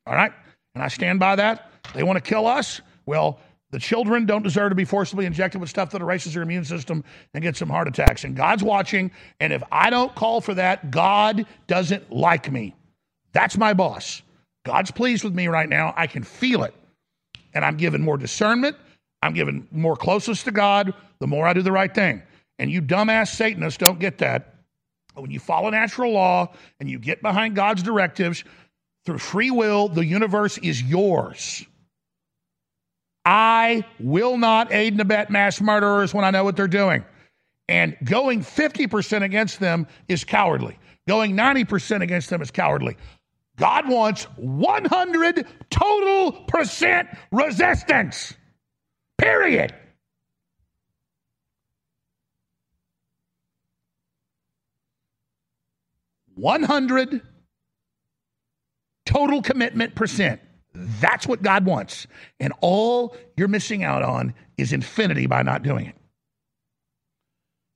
[0.07, 0.33] All right?
[0.75, 1.71] And I stand by that.
[1.95, 2.83] They want to kill us.
[3.07, 3.41] Well,
[3.73, 7.03] the children don't deserve to be forcibly injected with stuff that erases their immune system
[7.33, 8.23] and gets them heart attacks.
[8.23, 9.11] And God's watching.
[9.41, 12.77] And if I don't call for that, God doesn't like me.
[13.33, 14.21] That's my boss.
[14.65, 15.95] God's pleased with me right now.
[15.97, 16.75] I can feel it.
[17.55, 18.77] And I'm given more discernment.
[19.23, 22.23] I'm given more closeness to God the more I do the right thing.
[22.59, 24.55] And you dumbass Satanists don't get that.
[25.15, 28.45] When you follow natural law and you get behind God's directives
[29.07, 31.65] through free will, the universe is yours.
[33.25, 37.05] I will not aid and abet mass murderers when I know what they're doing.
[37.69, 40.79] And going 50% against them is cowardly.
[41.07, 42.97] Going 90% against them is cowardly.
[43.57, 48.35] God wants 100 total percent resistance.
[49.19, 49.75] Period.
[56.35, 57.21] One hundred
[59.05, 60.41] total commitment percent.
[60.75, 62.07] That's what God wants.
[62.41, 65.97] And all you're missing out on is infinity by not doing it.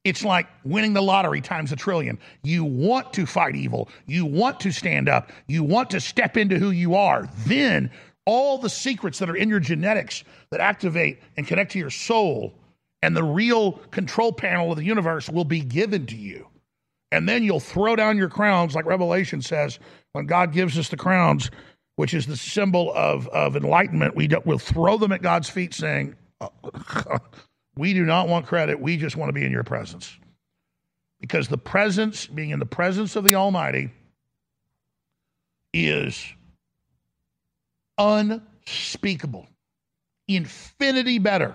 [0.05, 2.19] It's like winning the lottery times a trillion.
[2.45, 3.89] You want to fight evil.
[4.07, 5.33] You want to stand up.
[5.49, 7.29] You want to step into who you are.
[7.45, 7.91] Then
[8.25, 12.55] all the secrets that are in your genetics that activate and connect to your soul,
[13.03, 16.47] and the real control panel of the universe will be given to you.
[17.11, 19.79] And then you'll throw down your crowns, like Revelation says,
[20.13, 21.51] when God gives us the crowns,
[21.97, 26.15] which is the symbol of, of enlightenment, we we'll throw them at God's feet saying,
[27.77, 28.81] We do not want credit.
[28.81, 30.17] We just want to be in your presence.
[31.21, 33.91] Because the presence, being in the presence of the Almighty,
[35.75, 36.25] is
[37.99, 39.47] unspeakable,
[40.27, 41.55] infinity better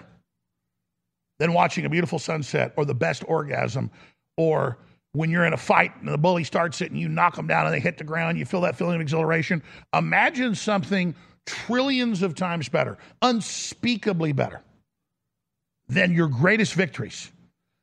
[1.39, 3.89] than watching a beautiful sunset or the best orgasm
[4.37, 4.77] or
[5.13, 7.65] when you're in a fight and the bully starts it and you knock them down
[7.65, 9.61] and they hit the ground, you feel that feeling of exhilaration.
[9.93, 11.15] Imagine something
[11.45, 14.61] trillions of times better, unspeakably better
[15.89, 17.31] than your greatest victories,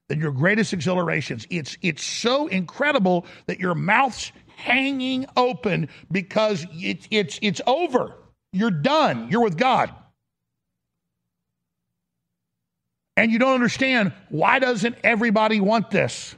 [0.08, 1.46] than your greatest exhilarations.
[1.50, 8.14] It's, it's so incredible that your mouth's hanging open because it, it's, it's over.
[8.52, 9.28] You're done.
[9.30, 9.94] You're with God.
[13.18, 16.34] And you don't understand why doesn't everybody want this?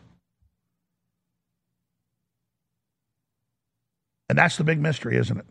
[4.31, 5.47] And that's the big mystery, isn't it?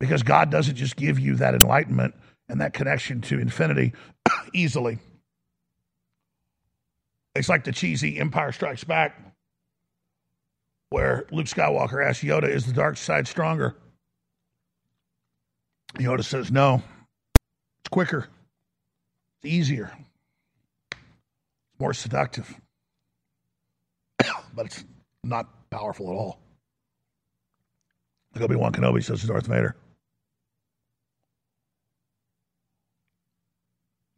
[0.00, 2.16] Because God doesn't just give you that enlightenment
[2.48, 3.92] and that connection to infinity
[4.52, 4.98] easily.
[7.36, 9.16] It's like the cheesy Empire Strikes Back,
[10.90, 13.76] where Luke Skywalker asks Yoda, Is the dark side stronger?
[15.94, 16.82] Yoda says, No,
[17.36, 18.26] it's quicker,
[19.36, 19.92] it's easier,
[21.78, 22.52] more seductive
[24.54, 24.84] but it's
[25.24, 26.38] not powerful at all.
[28.40, 29.76] Obi Wan Kenobi says to Darth Vader.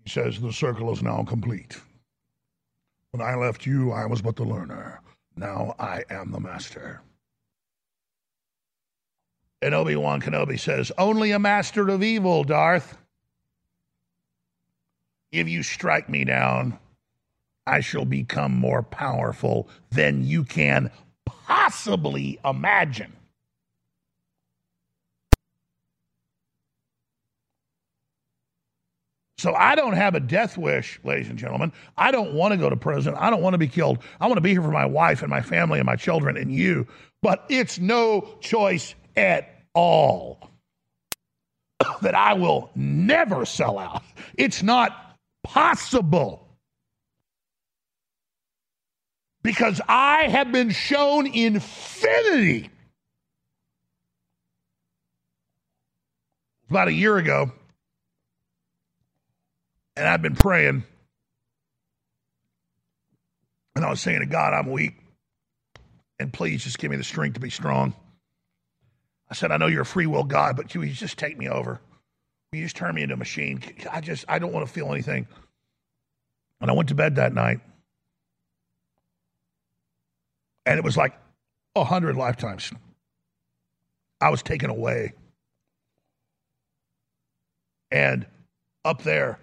[0.04, 1.80] He says, The circle is now complete.
[3.10, 5.00] When I left you, I was but the learner.
[5.36, 7.00] Now I am the master.
[9.62, 12.98] And Obi Wan Kenobi says, Only a master of evil, Darth.
[15.32, 16.78] If you strike me down,
[17.66, 20.90] I shall become more powerful than you can
[21.24, 23.12] possibly imagine.
[29.38, 31.72] So I don't have a death wish, ladies and gentlemen.
[31.98, 33.14] I don't want to go to prison.
[33.14, 33.98] I don't want to be killed.
[34.20, 36.50] I want to be here for my wife and my family and my children and
[36.50, 36.86] you.
[37.20, 40.50] But it's no choice at all
[42.02, 44.02] that I will never sell out.
[44.38, 46.43] It's not possible.
[49.44, 52.70] Because I have been shown infinity.
[56.70, 57.52] About a year ago,
[59.94, 60.82] and I've been praying,
[63.76, 64.96] and I was saying to God, I'm weak,
[66.18, 67.94] and please just give me the strength to be strong.
[69.30, 71.80] I said, I know you're a free will God, but you just take me over.
[72.52, 73.62] You just turn me into a machine.
[73.92, 75.26] I just, I don't want to feel anything.
[76.60, 77.60] And I went to bed that night
[80.66, 81.14] and it was like
[81.76, 82.72] a hundred lifetimes.
[84.20, 85.12] I was taken away.
[87.90, 88.26] And
[88.84, 89.38] up there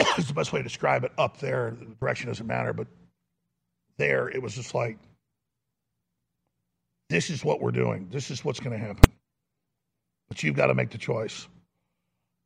[0.18, 1.12] is the best way to describe it.
[1.18, 2.86] Up there, the direction doesn't matter, but
[3.96, 4.98] there it was just like,
[7.08, 8.08] this is what we're doing.
[8.10, 9.12] This is what's going to happen.
[10.28, 11.46] But you've got to make the choice.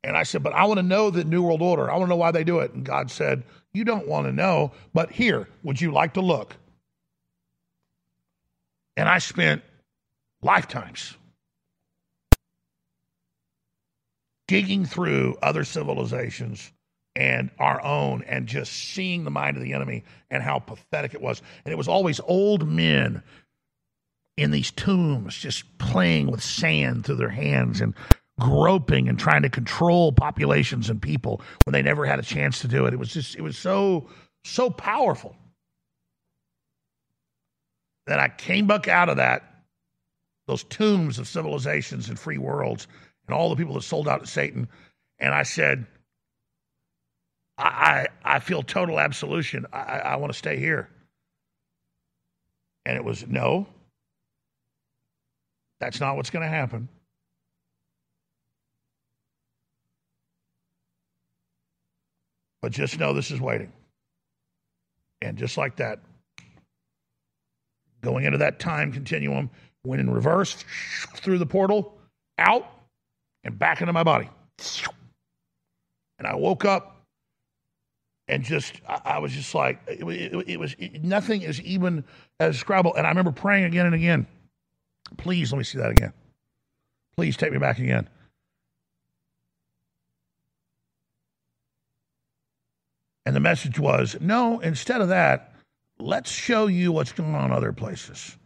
[0.04, 1.90] And I said, but I want to know the New World Order.
[1.90, 2.72] I want to know why they do it.
[2.72, 3.42] And God said,
[3.72, 6.56] you don't want to know, but here, would you like to look?
[8.96, 9.62] And I spent
[10.42, 11.16] lifetimes
[14.48, 16.72] digging through other civilizations
[17.16, 21.20] and our own and just seeing the mind of the enemy and how pathetic it
[21.20, 21.42] was.
[21.64, 23.22] And it was always old men
[24.36, 27.94] in these tombs just playing with sand through their hands and
[28.40, 32.68] groping and trying to control populations and people when they never had a chance to
[32.68, 32.94] do it.
[32.94, 34.08] It was just, it was so,
[34.44, 35.36] so powerful
[38.10, 39.44] that I came back out of that,
[40.48, 42.88] those tombs of civilizations and free worlds,
[43.28, 44.68] and all the people that sold out to Satan,
[45.20, 45.86] and I said,
[47.56, 49.64] I, I, I feel total absolution.
[49.72, 50.88] I, I want to stay here.
[52.84, 53.68] And it was, no,
[55.78, 56.88] that's not what's going to happen.
[62.60, 63.72] But just know this is waiting.
[65.22, 66.00] And just like that,
[68.02, 69.50] going into that time continuum,
[69.84, 70.64] went in reverse
[71.16, 71.98] through the portal,
[72.38, 72.66] out,
[73.44, 74.28] and back into my body.
[76.18, 77.02] And I woke up
[78.28, 82.04] and just, I, was just like, it, it, it was, it, nothing is even
[82.38, 82.94] as Scrabble.
[82.94, 84.26] And I remember praying again and again.
[85.16, 86.12] Please let me see that again.
[87.16, 88.08] Please take me back again.
[93.26, 95.49] And the message was no, instead of that,
[96.02, 98.36] let's show you what's going on other places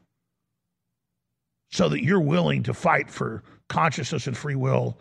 [1.70, 4.96] so that you're willing to fight for consciousness and free will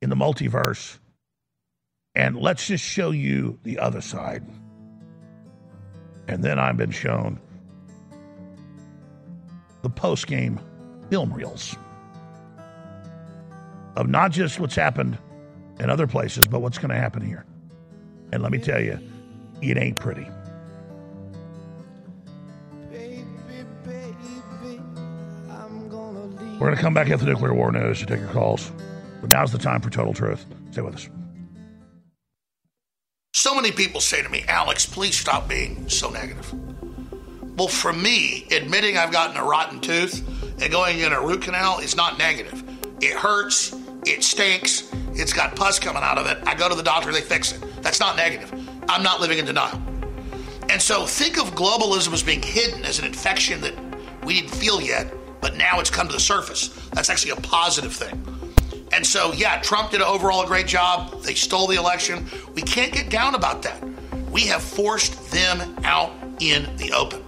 [0.00, 0.98] in the multiverse.
[2.14, 4.44] And let's just show you the other side.
[6.28, 7.40] And then I've been shown
[9.82, 10.60] the post game
[11.10, 11.76] film reels
[13.96, 15.18] of not just what's happened
[15.80, 17.44] in other places, but what's going to happen here.
[18.32, 18.98] And let me tell you,
[19.62, 20.26] it ain't pretty.
[26.58, 28.72] We're going to come back after the nuclear war news to take your calls.
[29.20, 30.44] But now's the time for total truth.
[30.72, 31.08] Stay with us.
[33.32, 36.52] So many people say to me, Alex, please stop being so negative.
[37.56, 40.26] Well, for me, admitting I've gotten a rotten tooth
[40.60, 42.64] and going in a root canal is not negative.
[43.00, 46.38] It hurts, it stinks, it's got pus coming out of it.
[46.46, 47.62] I go to the doctor, they fix it.
[47.82, 48.52] That's not negative.
[48.88, 49.80] I'm not living in denial.
[50.68, 53.74] And so think of globalism as being hidden as an infection that
[54.24, 56.68] we didn't feel yet, but now it's come to the surface.
[56.92, 58.24] That's actually a positive thing.
[58.92, 61.22] And so, yeah, Trump did overall a great job.
[61.22, 62.26] They stole the election.
[62.54, 63.82] We can't get down about that.
[64.30, 67.27] We have forced them out in the open.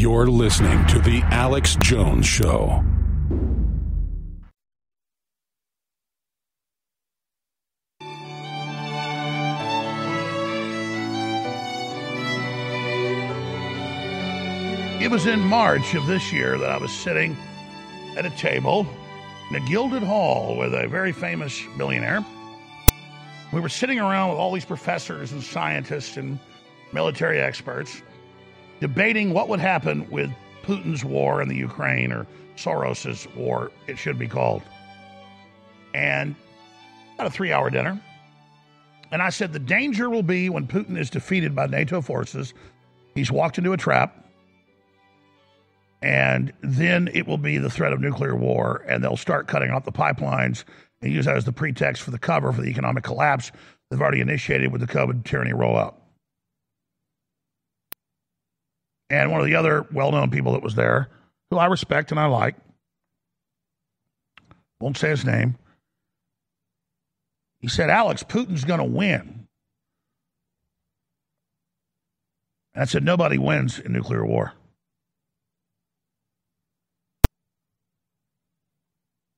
[0.00, 2.82] You're listening to The Alex Jones Show.
[15.02, 17.36] It was in March of this year that I was sitting
[18.16, 18.86] at a table
[19.50, 22.24] in a gilded hall with a very famous billionaire.
[23.52, 26.38] We were sitting around with all these professors and scientists and
[26.94, 28.00] military experts
[28.80, 30.30] debating what would happen with
[30.62, 32.26] Putin's war in the Ukraine or
[32.56, 34.62] Soros's war, it should be called.
[35.94, 36.34] And
[37.18, 38.00] had a three hour dinner.
[39.12, 42.54] And I said the danger will be when Putin is defeated by NATO forces,
[43.14, 44.24] he's walked into a trap.
[46.02, 49.84] And then it will be the threat of nuclear war, and they'll start cutting off
[49.84, 50.64] the pipelines
[51.02, 53.52] and use that as the pretext for the cover for the economic collapse
[53.90, 55.94] they've already initiated with the COVID tyranny rollout.
[59.10, 61.10] And one of the other well known people that was there,
[61.50, 62.54] who I respect and I like,
[64.80, 65.58] won't say his name,
[67.58, 69.48] he said, Alex, Putin's going to win.
[72.72, 74.52] And I said, nobody wins in nuclear war.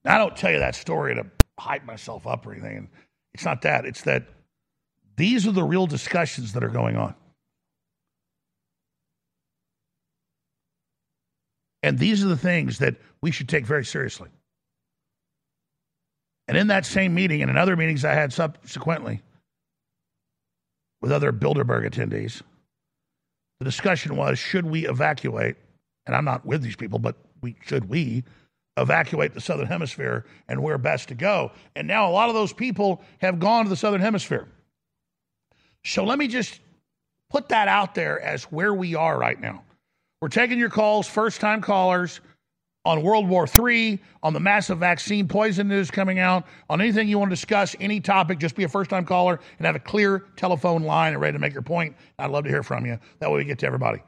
[0.04, 1.26] I don't tell you that story to
[1.58, 2.90] hype myself up or anything.
[3.34, 3.86] It's not that.
[3.86, 4.26] It's that
[5.16, 7.14] these are the real discussions that are going on.
[11.82, 14.28] And these are the things that we should take very seriously.
[16.48, 19.22] And in that same meeting and in other meetings I had subsequently
[21.00, 22.42] with other Bilderberg attendees,
[23.58, 25.56] the discussion was should we evacuate?
[26.06, 28.24] And I'm not with these people, but we should we
[28.76, 31.52] evacuate the southern hemisphere and where best to go.
[31.76, 34.48] And now a lot of those people have gone to the southern hemisphere.
[35.84, 36.60] So let me just
[37.30, 39.62] put that out there as where we are right now.
[40.22, 42.20] We're taking your calls, first time callers,
[42.84, 47.18] on World War III, on the massive vaccine poison news coming out, on anything you
[47.18, 50.26] want to discuss, any topic, just be a first time caller and have a clear
[50.36, 51.96] telephone line and ready to make your point.
[52.20, 53.00] I'd love to hear from you.
[53.18, 53.98] That way we get to everybody.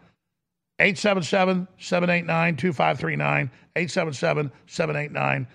[0.79, 3.51] 877 789 2539.
[3.75, 5.49] 877 789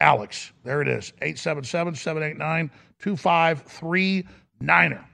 [0.00, 0.52] Alex.
[0.64, 1.12] There it is.
[1.20, 2.70] 877 789
[3.00, 5.09] 2539.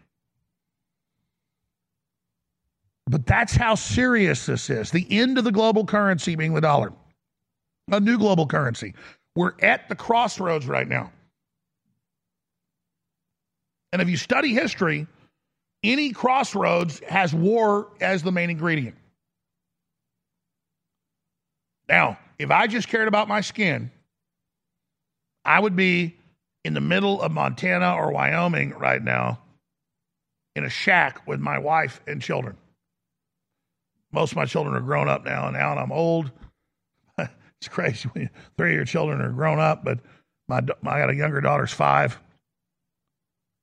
[3.06, 4.90] But that's how serious this is.
[4.90, 6.92] The end of the global currency being the dollar,
[7.90, 8.94] a new global currency.
[9.36, 11.12] We're at the crossroads right now.
[13.92, 15.06] And if you study history,
[15.84, 18.96] any crossroads has war as the main ingredient.
[21.88, 23.90] Now, if I just cared about my skin,
[25.44, 26.16] I would be
[26.64, 29.38] in the middle of Montana or Wyoming right now
[30.56, 32.56] in a shack with my wife and children.
[34.16, 36.32] Most of my children are grown up now, and now I'm old.
[37.60, 38.09] It's crazy.
[38.12, 38.28] when
[38.59, 39.98] Three of your children are grown up, but
[40.48, 42.18] my, da- I got a younger daughter's five.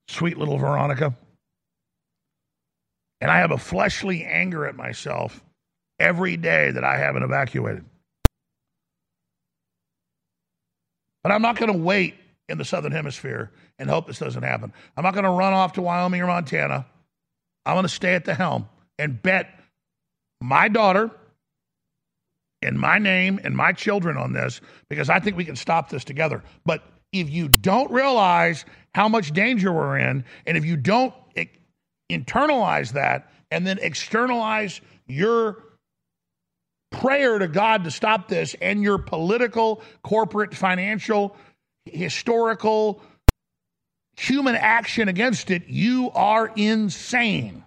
[0.08, 1.16] Sweet little Veronica.
[3.22, 5.44] And I have a fleshly anger at myself
[6.00, 7.86] every day that I haven't evacuated.
[11.24, 12.16] But I'm not going to wait
[12.50, 14.74] in the southern hemisphere and hope this doesn't happen.
[14.98, 16.86] I'm not going to run off to Wyoming or Montana.
[17.66, 18.68] I'm going to stay at the helm
[19.00, 19.60] and bet
[20.42, 21.12] my daughter
[22.62, 26.04] and my name and my children on this because I think we can stop this
[26.04, 26.44] together.
[26.66, 28.66] But if you don't realize
[28.96, 31.14] how much danger we're in, and if you don't
[32.12, 35.64] internalize that and then externalize your
[36.92, 41.36] prayer to God to stop this and your political, corporate, financial,
[41.86, 43.02] historical,
[44.16, 47.64] human action against it, you are insane.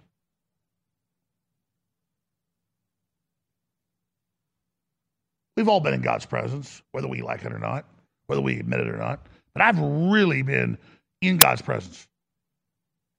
[5.57, 7.85] We've all been in God's presence, whether we like it or not,
[8.27, 9.25] whether we admit it or not.
[9.53, 10.77] But I've really been
[11.21, 12.07] in God's presence.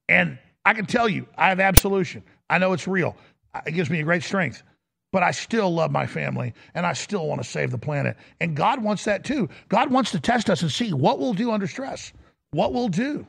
[0.07, 2.23] And I can tell you, I have absolution.
[2.49, 3.17] I know it's real.
[3.65, 4.63] It gives me a great strength.
[5.11, 8.15] But I still love my family and I still want to save the planet.
[8.39, 9.49] And God wants that too.
[9.67, 12.13] God wants to test us and see what we'll do under stress.
[12.51, 13.27] What we'll do.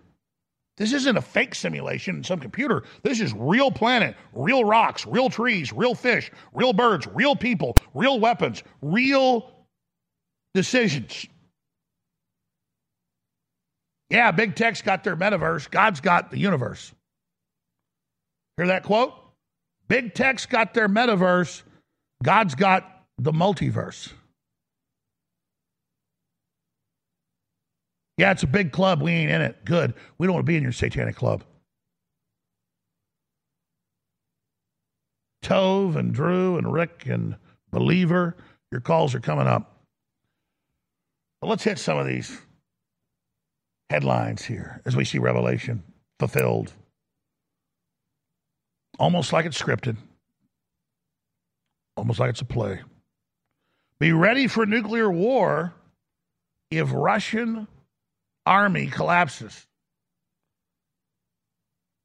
[0.77, 2.85] This isn't a fake simulation in some computer.
[3.03, 8.19] This is real planet, real rocks, real trees, real fish, real birds, real people, real
[8.19, 9.51] weapons, real
[10.55, 11.27] decisions.
[14.09, 15.71] Yeah, big tech's got their metaverse.
[15.71, 16.93] God's got the universe.
[18.57, 19.15] Hear that quote?
[19.89, 21.63] Big tech's got their metaverse.
[22.23, 24.13] God's got the multiverse.
[28.21, 29.01] Yeah, it's a big club.
[29.01, 29.65] We ain't in it.
[29.65, 29.95] Good.
[30.19, 31.43] We don't want to be in your satanic club.
[35.43, 37.37] Tove and Drew and Rick and
[37.71, 38.37] Believer,
[38.71, 39.87] your calls are coming up.
[41.41, 42.39] But let's hit some of these
[43.89, 45.83] headlines here as we see Revelation
[46.19, 46.75] fulfilled.
[48.99, 49.97] Almost like it's scripted,
[51.97, 52.83] almost like it's a play.
[53.99, 55.73] Be ready for nuclear war
[56.71, 57.67] if Russian
[58.47, 59.67] army collapses.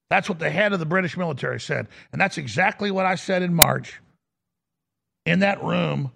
[0.09, 1.87] That's what the head of the British military said.
[2.11, 3.99] And that's exactly what I said in March
[5.25, 6.11] in that room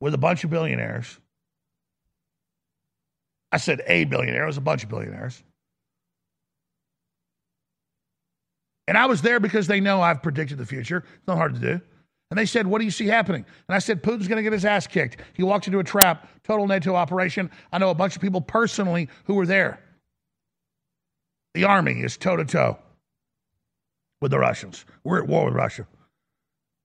[0.00, 1.18] with a bunch of billionaires.
[3.52, 5.42] I said a billionaire, it was a bunch of billionaires.
[8.88, 11.04] And I was there because they know I've predicted the future.
[11.16, 11.80] It's not hard to do.
[12.32, 13.44] And they said, What do you see happening?
[13.68, 15.18] And I said, Putin's going to get his ass kicked.
[15.34, 17.50] He walked into a trap, total NATO operation.
[17.70, 19.78] I know a bunch of people personally who were there.
[21.52, 22.78] The army is toe to toe
[24.22, 24.86] with the Russians.
[25.04, 25.86] We're at war with Russia.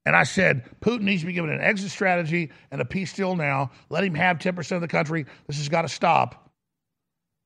[0.06, 3.38] And I said, Putin needs to be given an exit strategy and a peace deal
[3.38, 3.72] now.
[3.90, 5.28] Let him have 10% of the country.
[5.48, 6.52] This has got to stop.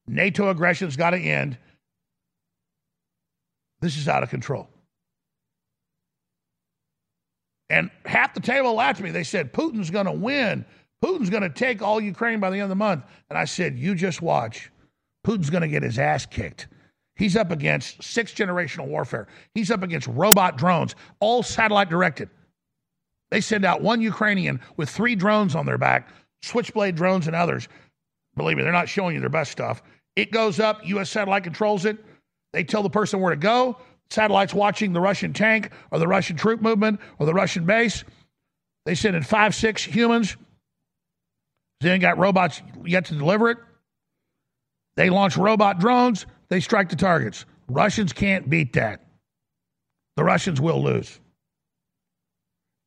[0.07, 1.55] NATO aggression's got to end.
[3.79, 4.70] This is out of control.
[7.71, 9.11] And half the table laughed at me.
[9.11, 10.65] They said, Putin's going to win.
[11.01, 13.05] Putin's going to take all Ukraine by the end of the month.
[13.29, 14.69] And I said, You just watch.
[15.25, 16.67] Putin's going to get his ass kicked.
[17.15, 19.27] He's up against sixth generational warfare.
[19.53, 22.29] He's up against robot drones, all satellite directed.
[23.29, 26.09] They send out one Ukrainian with three drones on their back,
[26.41, 27.69] switchblade drones and others.
[28.35, 29.81] Believe me, they're not showing you their best stuff.
[30.17, 31.09] It goes up, U.S.
[31.09, 31.97] satellite controls it.
[32.51, 33.77] They tell the person where to go.
[34.11, 38.03] Satellites watching the Russian tank or the Russian troop movement or the Russian base.
[38.85, 40.35] They send in five, six humans.
[41.79, 43.57] They ain't got robots yet to deliver it.
[44.97, 46.25] They launch robot drones.
[46.49, 47.45] They strike the targets.
[47.69, 49.01] Russians can't beat that.
[50.17, 51.19] The Russians will lose.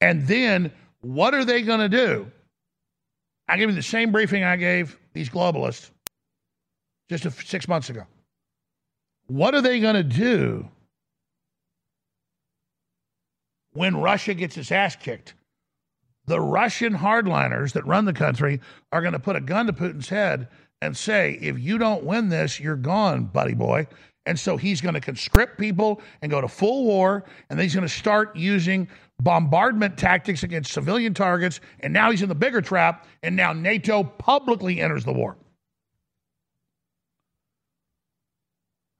[0.03, 2.31] And then what are they going to do?
[3.49, 5.91] I give you the same briefing I gave these globalists
[7.09, 8.03] just six months ago.
[9.27, 10.69] What are they going to do
[13.75, 15.35] when Russia gets its ass kicked?
[16.27, 18.61] The Russian hardliners that run the country
[18.93, 20.49] are going to put a gun to Putin's head
[20.81, 23.87] and say, if you don't win this, you're gone, buddy boy.
[24.27, 27.75] And so he's going to conscript people and go to full war, and then he's
[27.75, 28.89] going to start using
[29.21, 31.61] bombardment tactics against civilian targets.
[31.81, 35.37] And now he's in the bigger trap, and now NATO publicly enters the war.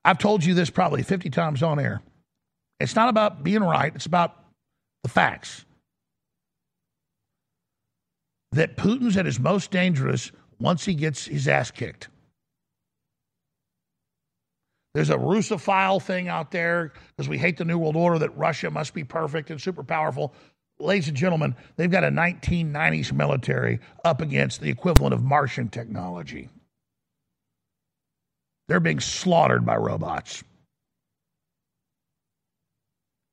[0.05, 2.03] I've told you this probably 50 times on air.
[2.79, 4.44] It's not about being right, it's about
[5.05, 5.65] the facts.
[8.51, 12.09] That Putin's at his most dangerous once he gets his ass kicked.
[14.95, 18.71] There's a Russophile thing out there because we hate the New World Order that Russia
[18.71, 20.33] must be perfect and super powerful.
[20.79, 26.49] ladies and gentlemen, they've got a 1990s military up against the equivalent of Martian technology.
[28.69, 30.43] They're being slaughtered by robots.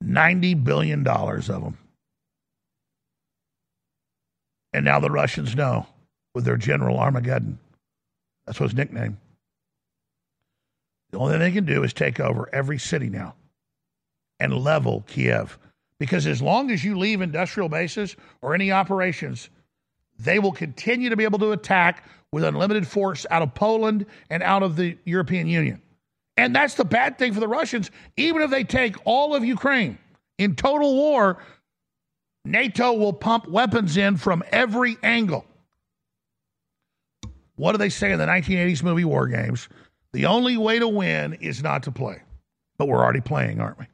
[0.04, 1.78] $90 billion of them.
[4.74, 5.86] And now the Russians know
[6.34, 7.60] with their General Armageddon.
[8.46, 9.18] That's what his nickname.
[11.12, 13.36] The only thing they can do is take over every city now
[14.40, 15.58] and level Kiev.
[16.00, 19.50] Because as long as you leave industrial bases or any operations,
[20.18, 24.42] they will continue to be able to attack with unlimited force out of Poland and
[24.42, 25.82] out of the European Union.
[26.42, 27.92] And that's the bad thing for the Russians.
[28.18, 30.00] Even if they take all of Ukraine
[30.40, 31.38] in total war,
[32.46, 35.46] NATO will pump weapons in from every angle.
[37.58, 39.70] What do they say in the 1980s movie War Games?
[40.14, 42.24] The only way to win is not to play.
[42.80, 43.86] But we're already playing, aren't we?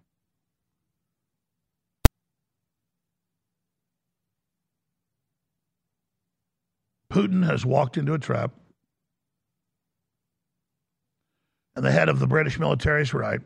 [7.11, 8.53] Putin has walked into a trap.
[11.77, 13.39] And the head of the British military is right.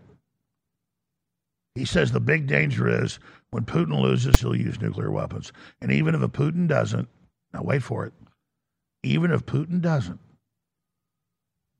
[1.76, 5.52] He says the big danger is when Putin loses, he'll use nuclear weapons.
[5.82, 7.10] And even if a Putin doesn't,
[7.54, 8.14] now wait for it,
[9.04, 10.18] even if Putin doesn't,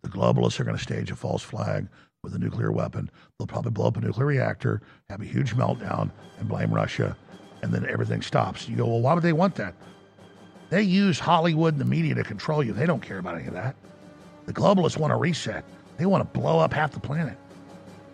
[0.04, 1.88] the globalists are going to stage a false flag
[2.22, 3.10] with a nuclear weapon.
[3.40, 7.16] They'll probably blow up a nuclear reactor, have a huge meltdown, and blame Russia,
[7.62, 8.68] and then everything stops.
[8.68, 9.74] You go, well, why would they want that?
[10.70, 12.74] They use Hollywood and the media to control you.
[12.74, 13.78] They don't care about any of that.
[14.48, 15.64] The globalists want a reset.
[16.02, 17.38] They want to blow up half the planet.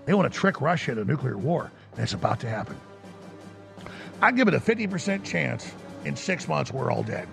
[0.04, 2.76] They want to trick Russia into nuclear war, and it's about to happen.
[4.22, 5.72] I give it a 50% chance
[6.04, 7.30] in six months we're all dead.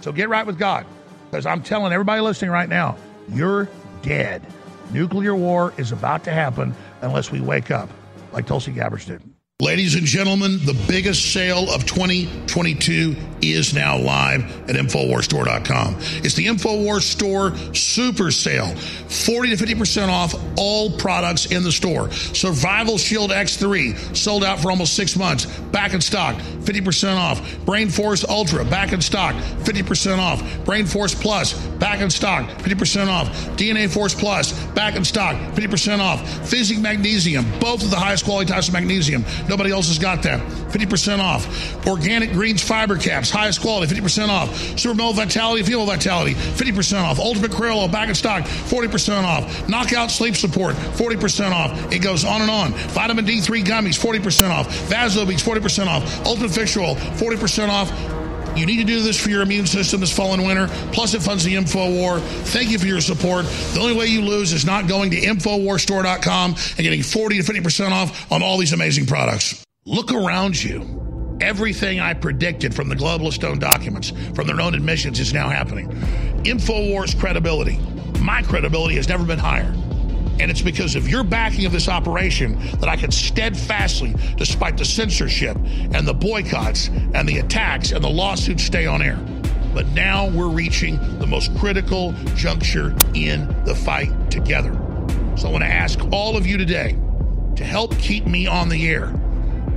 [0.00, 0.86] So get right with God,
[1.28, 2.96] because I'm telling everybody listening right now,
[3.28, 3.68] you're
[4.02, 4.46] dead.
[4.92, 7.90] Nuclear war is about to happen unless we wake up,
[8.30, 9.20] like Tulsi Gabbard did.
[9.60, 15.96] Ladies and gentlemen, the biggest sale of 2022 is now live at InfoWarsStore.com.
[16.22, 18.76] It's the InfoWars Store Super Sale.
[18.76, 22.10] 40 to 50% off all products in the store.
[22.12, 25.46] Survival Shield X3, sold out for almost six months.
[25.46, 27.64] Back in stock, 50% off.
[27.64, 30.64] Brain Force Ultra, back in stock, 50% off.
[30.64, 33.28] Brain Force Plus, back in stock, 50% off.
[33.56, 36.48] DNA Force Plus, back in stock, 50% off.
[36.48, 39.24] Physic Magnesium, both of the highest quality types of magnesium.
[39.48, 40.40] Nobody else has got that.
[40.70, 41.86] 50% off.
[41.86, 44.78] Organic Greens Fiber Caps, highest quality, 50% off.
[44.78, 47.18] Super Male Vitality, Female Vitality, 50% off.
[47.18, 49.68] Ultimate Oil, back in stock, 40% off.
[49.68, 51.92] Knockout Sleep Support, 40% off.
[51.92, 52.72] It goes on and on.
[52.72, 54.68] Vitamin D3 Gummies, 40% off.
[54.88, 56.26] Vasobeats, 40% off.
[56.26, 58.27] Ultimate Fish Oil, 40% off.
[58.56, 60.68] You need to do this for your immune system this fall and winter.
[60.92, 62.20] Plus, it funds the InfoWar.
[62.20, 63.46] Thank you for your support.
[63.46, 67.90] The only way you lose is not going to InfoWarsStore.com and getting 40 to 50%
[67.92, 69.64] off on all these amazing products.
[69.84, 71.38] Look around you.
[71.40, 75.88] Everything I predicted from the globalist owned documents, from their own admissions, is now happening.
[76.42, 77.78] InfoWars credibility.
[78.20, 79.72] My credibility has never been higher.
[80.40, 84.84] And it's because of your backing of this operation that I can steadfastly, despite the
[84.84, 85.56] censorship
[85.92, 89.18] and the boycotts and the attacks and the lawsuits, stay on air.
[89.74, 94.72] But now we're reaching the most critical juncture in the fight together.
[95.36, 96.96] So I want to ask all of you today
[97.56, 99.12] to help keep me on the air.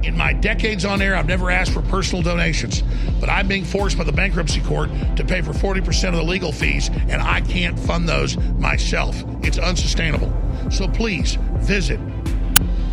[0.04, 2.84] In my decades on air, I've never asked for personal donations,
[3.20, 6.52] but I'm being forced by the bankruptcy court to pay for 40% of the legal
[6.52, 9.24] fees, and I can't fund those myself.
[9.44, 10.34] It's unsustainable.
[10.72, 12.00] So please visit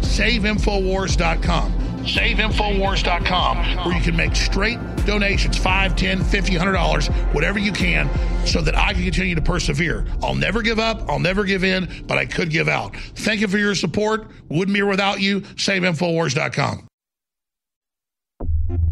[0.02, 1.72] saveinfowars.com.
[1.98, 8.08] Saveinfowars.com, where you can make straight donations 5 10 50 $100, whatever you can,
[8.46, 10.06] so that I can continue to persevere.
[10.22, 12.96] I'll never give up, I'll never give in, but I could give out.
[12.96, 14.28] Thank you for your support.
[14.48, 15.40] Wouldn't be without you.
[15.40, 16.88] Saveinfowars.com.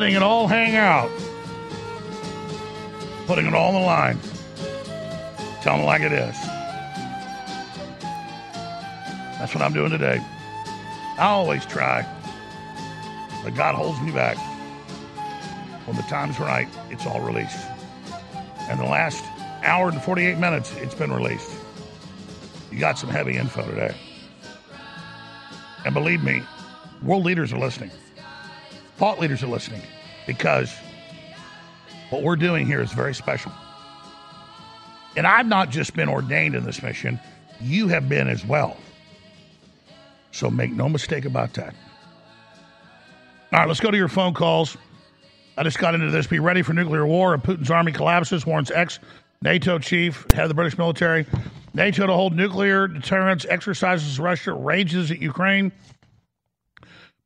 [0.00, 1.10] Letting it all hang out,
[3.26, 4.18] putting it all on the line.
[5.62, 6.36] Tell them like it is.
[9.38, 10.22] That's what I'm doing today.
[11.16, 12.04] I always try,
[13.42, 14.36] but God holds me back.
[15.86, 17.66] When the time's right, it's all released.
[18.68, 19.24] And the last
[19.62, 21.50] hour and 48 minutes, it's been released.
[22.70, 23.96] You got some heavy info today.
[25.86, 26.42] And believe me,
[27.02, 27.90] world leaders are listening.
[28.96, 29.82] Thought leaders are listening
[30.26, 30.74] because
[32.10, 33.52] what we're doing here is very special.
[35.16, 37.18] And I've not just been ordained in this mission,
[37.60, 38.76] you have been as well.
[40.32, 41.74] So make no mistake about that.
[43.52, 44.76] All right, let's go to your phone calls.
[45.56, 46.26] I just got into this.
[46.26, 47.34] Be ready for nuclear war.
[47.34, 48.98] If Putin's army collapses, warns ex
[49.40, 51.26] NATO chief, head of the British military.
[51.72, 55.72] NATO to hold nuclear deterrence exercises Russia rages at Ukraine.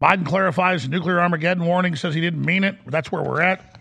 [0.00, 2.76] Biden clarifies nuclear Armageddon warning, says he didn't mean it.
[2.86, 3.78] That's where we're at.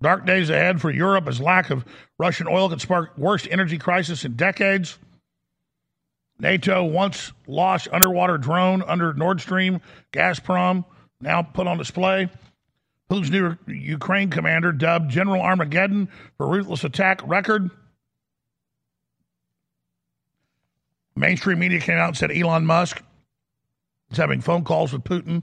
[0.00, 1.84] Dark days ahead for Europe as lack of
[2.18, 4.98] Russian oil could spark worst energy crisis in decades.
[6.38, 9.80] NATO once lost underwater drone under Nord Stream,
[10.12, 10.84] Gazprom,
[11.20, 12.30] now put on display.
[13.10, 17.70] Putin's new Ukraine commander dubbed General Armageddon for ruthless attack record.
[21.14, 23.02] Mainstream media came out and said Elon Musk
[24.10, 25.42] is having phone calls with Putin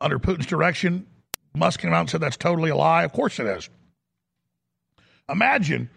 [0.00, 1.06] under Putin's direction.
[1.54, 3.04] Musk came out and said that's totally a lie.
[3.04, 3.68] Of course it is.
[5.28, 5.90] Imagine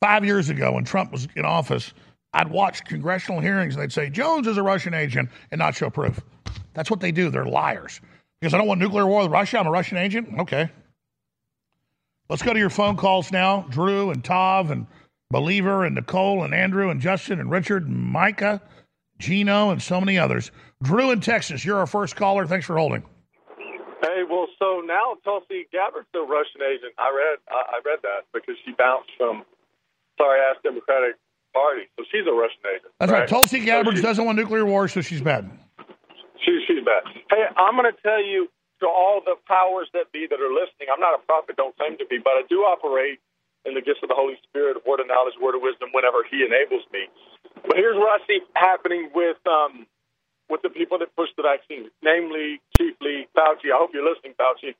[0.00, 1.92] five years ago when Trump was in office,
[2.32, 5.90] I'd watch congressional hearings and they'd say Jones is a Russian agent and not show
[5.90, 6.20] proof.
[6.74, 7.30] That's what they do.
[7.30, 8.00] They're liars.
[8.40, 9.58] Because I don't want nuclear war with Russia.
[9.58, 10.28] I'm a Russian agent.
[10.38, 10.70] Okay.
[12.28, 13.66] Let's go to your phone calls now.
[13.70, 14.86] Drew and Tav and
[15.30, 18.62] Believer and Nicole and Andrew and Justin and Richard and Micah,
[19.20, 20.50] Gino and so many others.
[20.82, 22.46] Drew in Texas, you're our first caller.
[22.46, 23.04] Thanks for holding.
[24.02, 26.96] Hey, well, so now Tulsi Gabbard's a Russian agent.
[26.98, 29.44] I read, I, I read that because she bounced from
[30.16, 31.20] sorry ass Democratic
[31.52, 32.92] Party, so she's a Russian agent.
[32.98, 33.28] That's right.
[33.28, 35.50] Tulsi Gabbard doesn't want nuclear war, so she's bad.
[36.40, 37.04] She, she's bad.
[37.28, 38.48] Hey, I'm going to tell you
[38.80, 40.88] to all the powers that be that are listening.
[40.88, 43.20] I'm not a prophet, don't claim to be, but I do operate
[43.68, 46.24] in the gifts of the Holy Spirit, of word of knowledge, word of wisdom, whenever
[46.24, 47.04] He enables me.
[47.54, 49.86] But here's what I see happening with um,
[50.48, 53.70] with the people that push the vaccine, namely, chiefly Fauci.
[53.70, 54.74] I hope you're listening, Fauci.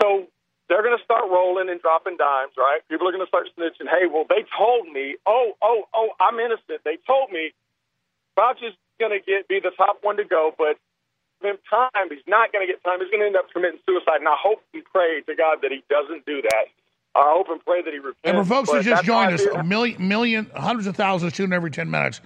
[0.00, 0.28] So
[0.68, 2.80] they're going to start rolling and dropping dimes, right?
[2.88, 3.88] People are going to start snitching.
[3.88, 5.16] Hey, well, they told me.
[5.26, 6.84] Oh, oh, oh, I'm innocent.
[6.84, 7.52] They told me
[8.36, 10.76] Fauci's going to get be the top one to go, but
[11.42, 12.08] him time.
[12.08, 13.00] He's not going to get time.
[13.00, 14.22] He's going to end up committing suicide.
[14.22, 16.70] And I hope and pray to God that he doesn't do that.
[17.14, 18.20] I hope and pray that he repents.
[18.24, 20.96] And for folks who just that's how I joined us, a million, million, hundreds of
[20.96, 22.20] thousands tuning every 10 minutes.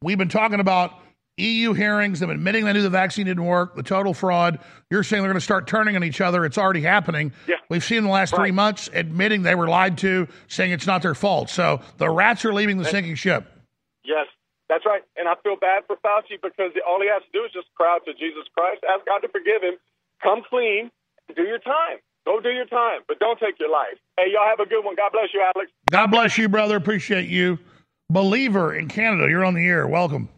[0.00, 0.94] We've been talking about
[1.38, 4.58] EU hearings, them admitting they knew the vaccine didn't work, the total fraud.
[4.90, 6.44] You're saying they're going to start turning on each other.
[6.44, 7.32] It's already happening.
[7.46, 7.56] Yeah.
[7.70, 11.02] We've seen in the last three months admitting they were lied to, saying it's not
[11.02, 11.48] their fault.
[11.48, 13.46] So the rats are leaving the sinking ship.
[14.04, 14.26] Yes,
[14.68, 15.02] that's right.
[15.16, 17.94] And I feel bad for Fauci because all he has to do is just cry
[17.94, 19.78] out to Jesus Christ, ask God to forgive him,
[20.22, 20.90] come clean,
[21.28, 21.98] and do your time.
[22.24, 23.98] Go do your time, but don't take your life.
[24.16, 24.94] Hey, y'all have a good one.
[24.94, 25.70] God bless you, Alex.
[25.90, 26.76] God bless you, brother.
[26.76, 27.58] Appreciate you.
[28.10, 29.86] Believer in Canada, you're on the air.
[29.88, 30.28] Welcome.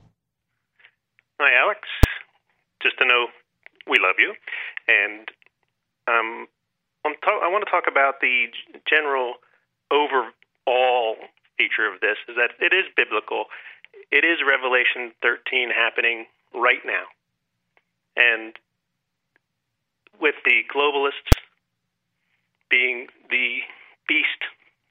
[1.41, 1.81] Hi, Alex.
[2.83, 3.27] Just to know
[3.87, 4.33] we love you.
[4.89, 5.29] And
[6.09, 6.47] um,
[7.05, 8.47] I'm talk- I want to talk about the
[8.89, 9.35] general
[9.91, 11.17] overall
[11.59, 13.47] feature of this is that it is biblical.
[14.11, 17.05] It is Revelation 13 happening right now.
[18.17, 18.55] And
[20.21, 21.35] with the globalists
[22.71, 23.61] being the
[24.09, 24.43] beast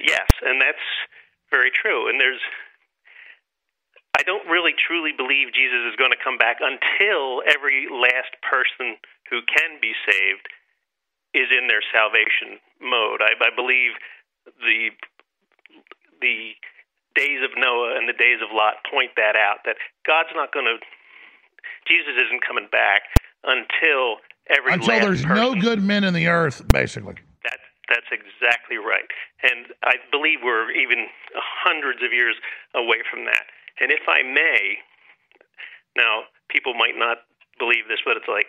[0.00, 0.82] Yes, and that's
[1.50, 2.08] very true.
[2.08, 2.40] And there's,
[4.18, 8.98] I don't really truly believe Jesus is going to come back until every last person
[9.30, 10.46] who can be saved
[11.34, 13.22] is in their salvation mode.
[13.22, 13.94] I, I believe
[14.60, 14.90] the
[16.20, 16.54] the
[17.14, 20.66] days of Noah and the days of Lot point that out that God's not going
[20.66, 20.78] to,
[21.86, 23.06] Jesus isn't coming back
[23.44, 25.36] until every Until there's person.
[25.36, 27.16] no good men in the earth, basically.
[27.44, 27.58] That
[27.88, 29.08] that's exactly right,
[29.42, 31.06] and I believe we're even
[31.36, 32.36] hundreds of years
[32.74, 33.44] away from that.
[33.80, 34.78] And if I may,
[35.96, 37.26] now people might not
[37.58, 38.46] believe this, but it's like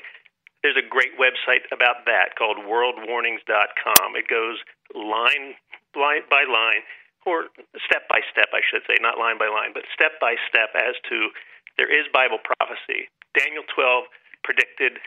[0.64, 4.18] there's a great website about that called WorldWarnings.com.
[4.18, 4.58] It goes
[4.94, 5.54] line
[5.96, 6.84] line by line,
[7.26, 7.48] or
[7.86, 10.96] step by step, I should say, not line by line, but step by step as
[11.10, 11.32] to
[11.78, 13.08] there is Bible prophecy.
[13.38, 14.06] Daniel 12
[14.44, 15.00] predicted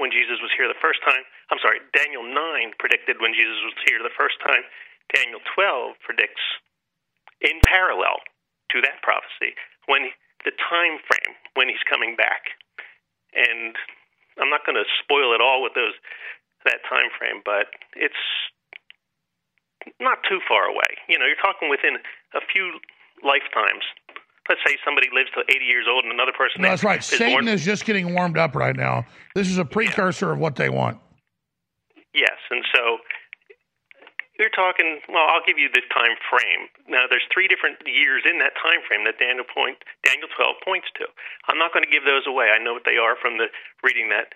[0.00, 1.22] when Jesus was here the first time.
[1.52, 2.34] I'm sorry, Daniel 9
[2.80, 4.64] predicted when Jesus was here the first time.
[5.12, 6.42] Daniel 12 predicts
[7.44, 8.24] in parallel
[8.72, 9.52] to that prophecy
[9.86, 10.08] when
[10.48, 12.56] the time frame when he's coming back.
[13.36, 13.76] And
[14.40, 15.94] I'm not going to spoil it all with those
[16.64, 18.24] that time frame, but it's
[20.00, 20.96] not too far away.
[21.08, 22.00] You know, you're talking within
[22.36, 22.80] a few
[23.24, 23.84] lifetimes.
[24.50, 26.98] Let's say somebody lives to 80 years old and another person No, that's right.
[26.98, 29.06] is Satan born- is just getting warmed up right now.
[29.36, 30.98] This is a precursor of what they want.
[32.12, 32.98] Yes, and so
[34.40, 34.98] you're talking.
[35.08, 36.66] Well, I'll give you the time frame.
[36.88, 40.88] Now, there's three different years in that time frame that Daniel point Daniel 12 points
[40.98, 41.06] to.
[41.48, 42.48] I'm not going to give those away.
[42.50, 43.46] I know what they are from the
[43.84, 44.34] reading that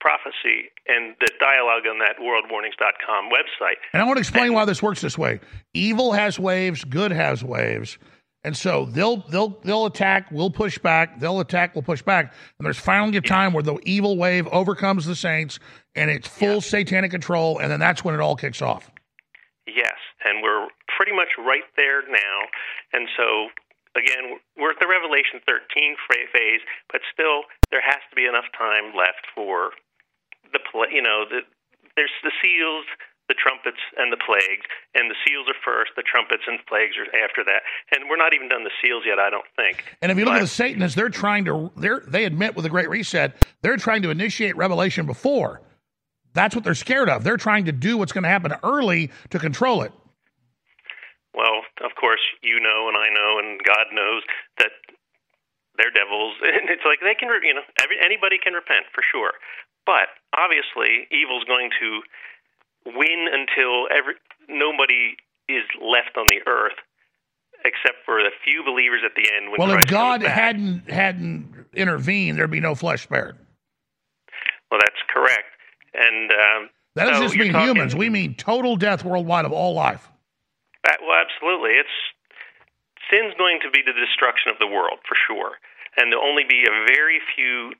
[0.00, 3.76] prophecy and the dialogue on that worldwarnings.com website.
[3.92, 5.40] And I want to explain why this works this way.
[5.74, 7.98] Evil has waves, good has waves.
[8.44, 12.34] And so they'll they'll they'll attack, we'll push back, they'll attack, we'll push back.
[12.58, 15.60] And there's finally a time where the evil wave overcomes the saints
[15.94, 18.90] and it's full satanic control, and then that's when it all kicks off.
[19.66, 19.94] Yes,
[20.24, 22.36] and we're pretty much right there now.
[22.92, 23.48] And so,
[23.94, 25.96] again, we're at the Revelation 13
[26.32, 26.60] phase,
[26.90, 29.70] but still, there has to be enough time left for
[30.52, 30.58] the,
[30.90, 31.40] you know, the,
[31.96, 32.86] there's the seals,
[33.32, 34.68] the trumpets, and the plagues.
[34.94, 37.64] And the seals are first, the trumpets and plagues are after that.
[37.90, 39.84] And we're not even done the seals yet, I don't think.
[40.02, 42.64] And if you look But- at the Satanists, they're trying to they're they admit with
[42.64, 43.32] the Great Reset,
[43.62, 45.62] they're trying to initiate revelation before.
[46.34, 47.24] That's what they're scared of.
[47.24, 49.92] They're trying to do what's going to happen early to control it.
[51.34, 54.22] Well, of course, you know, and I know, and God knows
[54.58, 54.72] that
[55.76, 59.32] they're devils, and it's like they can, you know, every, anybody can repent for sure.
[59.84, 62.02] But obviously, evil's going to
[62.86, 64.14] win until every
[64.48, 65.16] nobody
[65.48, 66.78] is left on the earth,
[67.64, 69.50] except for the few believers at the end.
[69.50, 73.36] When well, if God hadn't hadn't intervened, there'd be no flesh spared.
[74.70, 75.48] well, that's correct,
[75.94, 77.94] and um, That doesn't so just mean talking- humans.
[77.96, 80.08] We mean total death worldwide of all life.
[80.88, 81.70] Uh, well, absolutely.
[81.78, 81.96] It's
[83.10, 85.52] sin's going to be the destruction of the world for sure,
[85.96, 87.72] and there'll only be a very few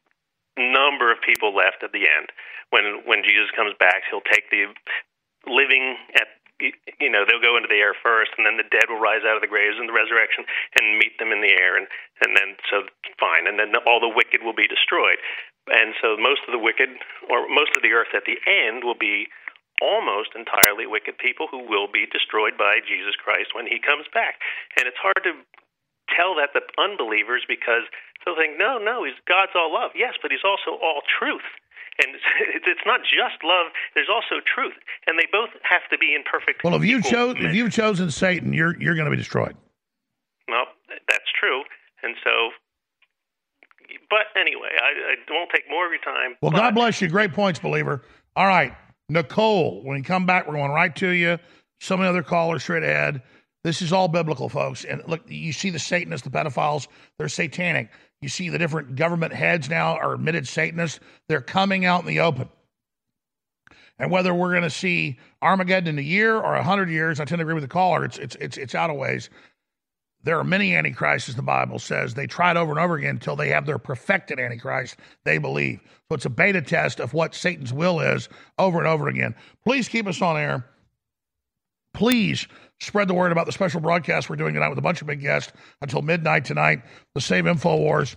[0.56, 2.30] number of people left at the end.
[2.70, 4.72] When when Jesus comes back, he'll take the
[5.48, 6.28] living at
[7.00, 9.36] you know they'll go into the air first, and then the dead will rise out
[9.36, 10.46] of the graves in the resurrection
[10.78, 11.86] and meet them in the air, and
[12.22, 12.86] and then so
[13.18, 15.18] fine, and then all the wicked will be destroyed,
[15.72, 16.90] and so most of the wicked
[17.28, 19.26] or most of the earth at the end will be
[19.82, 24.38] almost entirely wicked people who will be destroyed by Jesus Christ when he comes back.
[24.78, 25.34] And it's hard to
[26.14, 27.88] tell that to unbelievers because
[28.24, 29.92] they'll think, no, no, he's God's all love.
[29.94, 31.46] Yes, but he's also all truth.
[32.00, 32.16] And
[32.54, 34.76] it's it's not just love, there's also truth.
[35.06, 38.10] And they both have to be in perfect Well, if you chose if you've chosen
[38.10, 39.56] Satan, you're you're going to be destroyed.
[40.48, 40.66] Well,
[41.08, 41.62] that's true.
[42.02, 42.50] And so
[44.10, 46.36] but anyway, I, I won't take more of your time.
[46.40, 47.08] Well, God bless you.
[47.08, 48.02] Great points, believer.
[48.36, 48.74] All right,
[49.08, 49.82] Nicole.
[49.84, 51.38] When you come back, we're going right to you.
[51.80, 53.22] Some other callers straight ahead.
[53.64, 54.84] This is all biblical, folks.
[54.84, 57.90] And look, you see the Satanists, the pedophiles, they're satanic.
[58.20, 61.00] You see the different government heads now are admitted Satanists.
[61.28, 62.48] They're coming out in the open.
[63.98, 67.24] And whether we're going to see Armageddon in a year or a hundred years, I
[67.24, 68.04] tend to agree with the caller.
[68.04, 69.30] It's it's it's it's out of ways.
[70.24, 72.14] There are many antichrists, the Bible says.
[72.14, 74.96] They try it over and over again until they have their perfected antichrist.
[75.24, 76.14] They believe so.
[76.14, 78.28] It's a beta test of what Satan's will is
[78.58, 79.34] over and over again.
[79.64, 80.64] Please keep us on air.
[81.94, 82.46] Please
[82.82, 85.20] spread the word about the special broadcast we're doing tonight with a bunch of big
[85.20, 86.82] guests until midnight tonight.
[87.14, 88.16] The Save Info Wars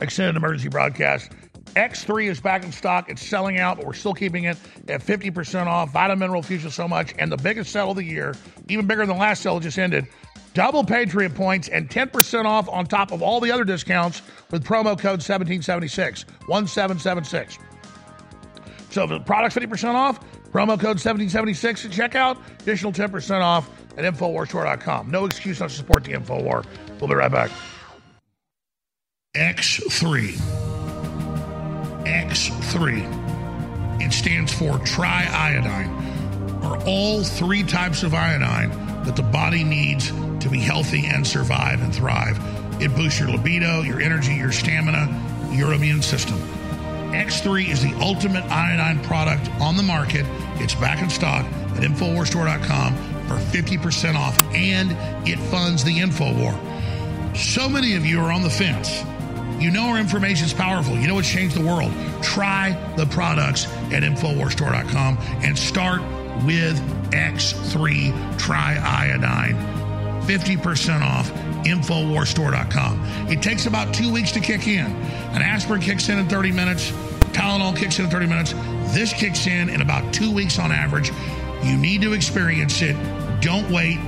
[0.00, 1.30] extended emergency broadcast.
[1.76, 3.08] X3 is back in stock.
[3.08, 4.58] It's selling out, but we're still keeping it
[4.88, 5.92] at 50% off.
[5.92, 7.14] Vitamin Mineral Fusion so much.
[7.18, 8.34] And the biggest sale of the year,
[8.68, 10.08] even bigger than the last sale that just ended,
[10.54, 14.98] double Patriot points and 10% off on top of all the other discounts with promo
[14.98, 16.26] code 1776.
[16.46, 17.58] 1776.
[18.90, 20.20] So the product's 50% off,
[20.52, 25.10] promo code 1776 at checkout, additional 10% off at InfoWarsStore.com.
[25.10, 26.66] No excuse not to support the InfoWar.
[27.00, 27.50] We'll be right back.
[29.34, 30.34] X3.
[32.04, 34.02] X3.
[34.02, 38.70] It stands for triiodine, or all three types of iodine
[39.04, 40.10] that the body needs
[40.40, 42.38] to be healthy and survive and thrive.
[42.82, 46.38] It boosts your libido, your energy, your stamina, your immune system.
[47.12, 50.24] X3 is the ultimate iodine product on the market.
[50.56, 52.94] It's back in stock at InfoWarsStore.com
[53.26, 54.92] for 50% off, and
[55.28, 57.36] it funds the InfoWar.
[57.36, 59.02] So many of you are on the fence.
[59.62, 60.96] You know our information is powerful.
[60.96, 61.92] You know it's changed the world.
[62.22, 66.00] Try the products at InfoWarsStore.com and start
[66.44, 66.80] with
[67.10, 69.82] X3 Triiodine.
[70.24, 71.30] 50% off
[71.64, 73.28] InfoWarsStore.com.
[73.28, 74.86] It takes about two weeks to kick in.
[74.86, 76.90] An aspirin kicks in in 30 minutes,
[77.32, 78.52] Tylenol kicks in in 30 minutes.
[78.94, 81.10] This kicks in in about two weeks on average.
[81.62, 82.96] You need to experience it.
[83.40, 83.98] Don't wait.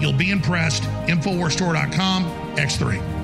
[0.00, 0.82] You'll be impressed.
[1.06, 2.24] InfoWarsStore.com,
[2.56, 3.15] X3.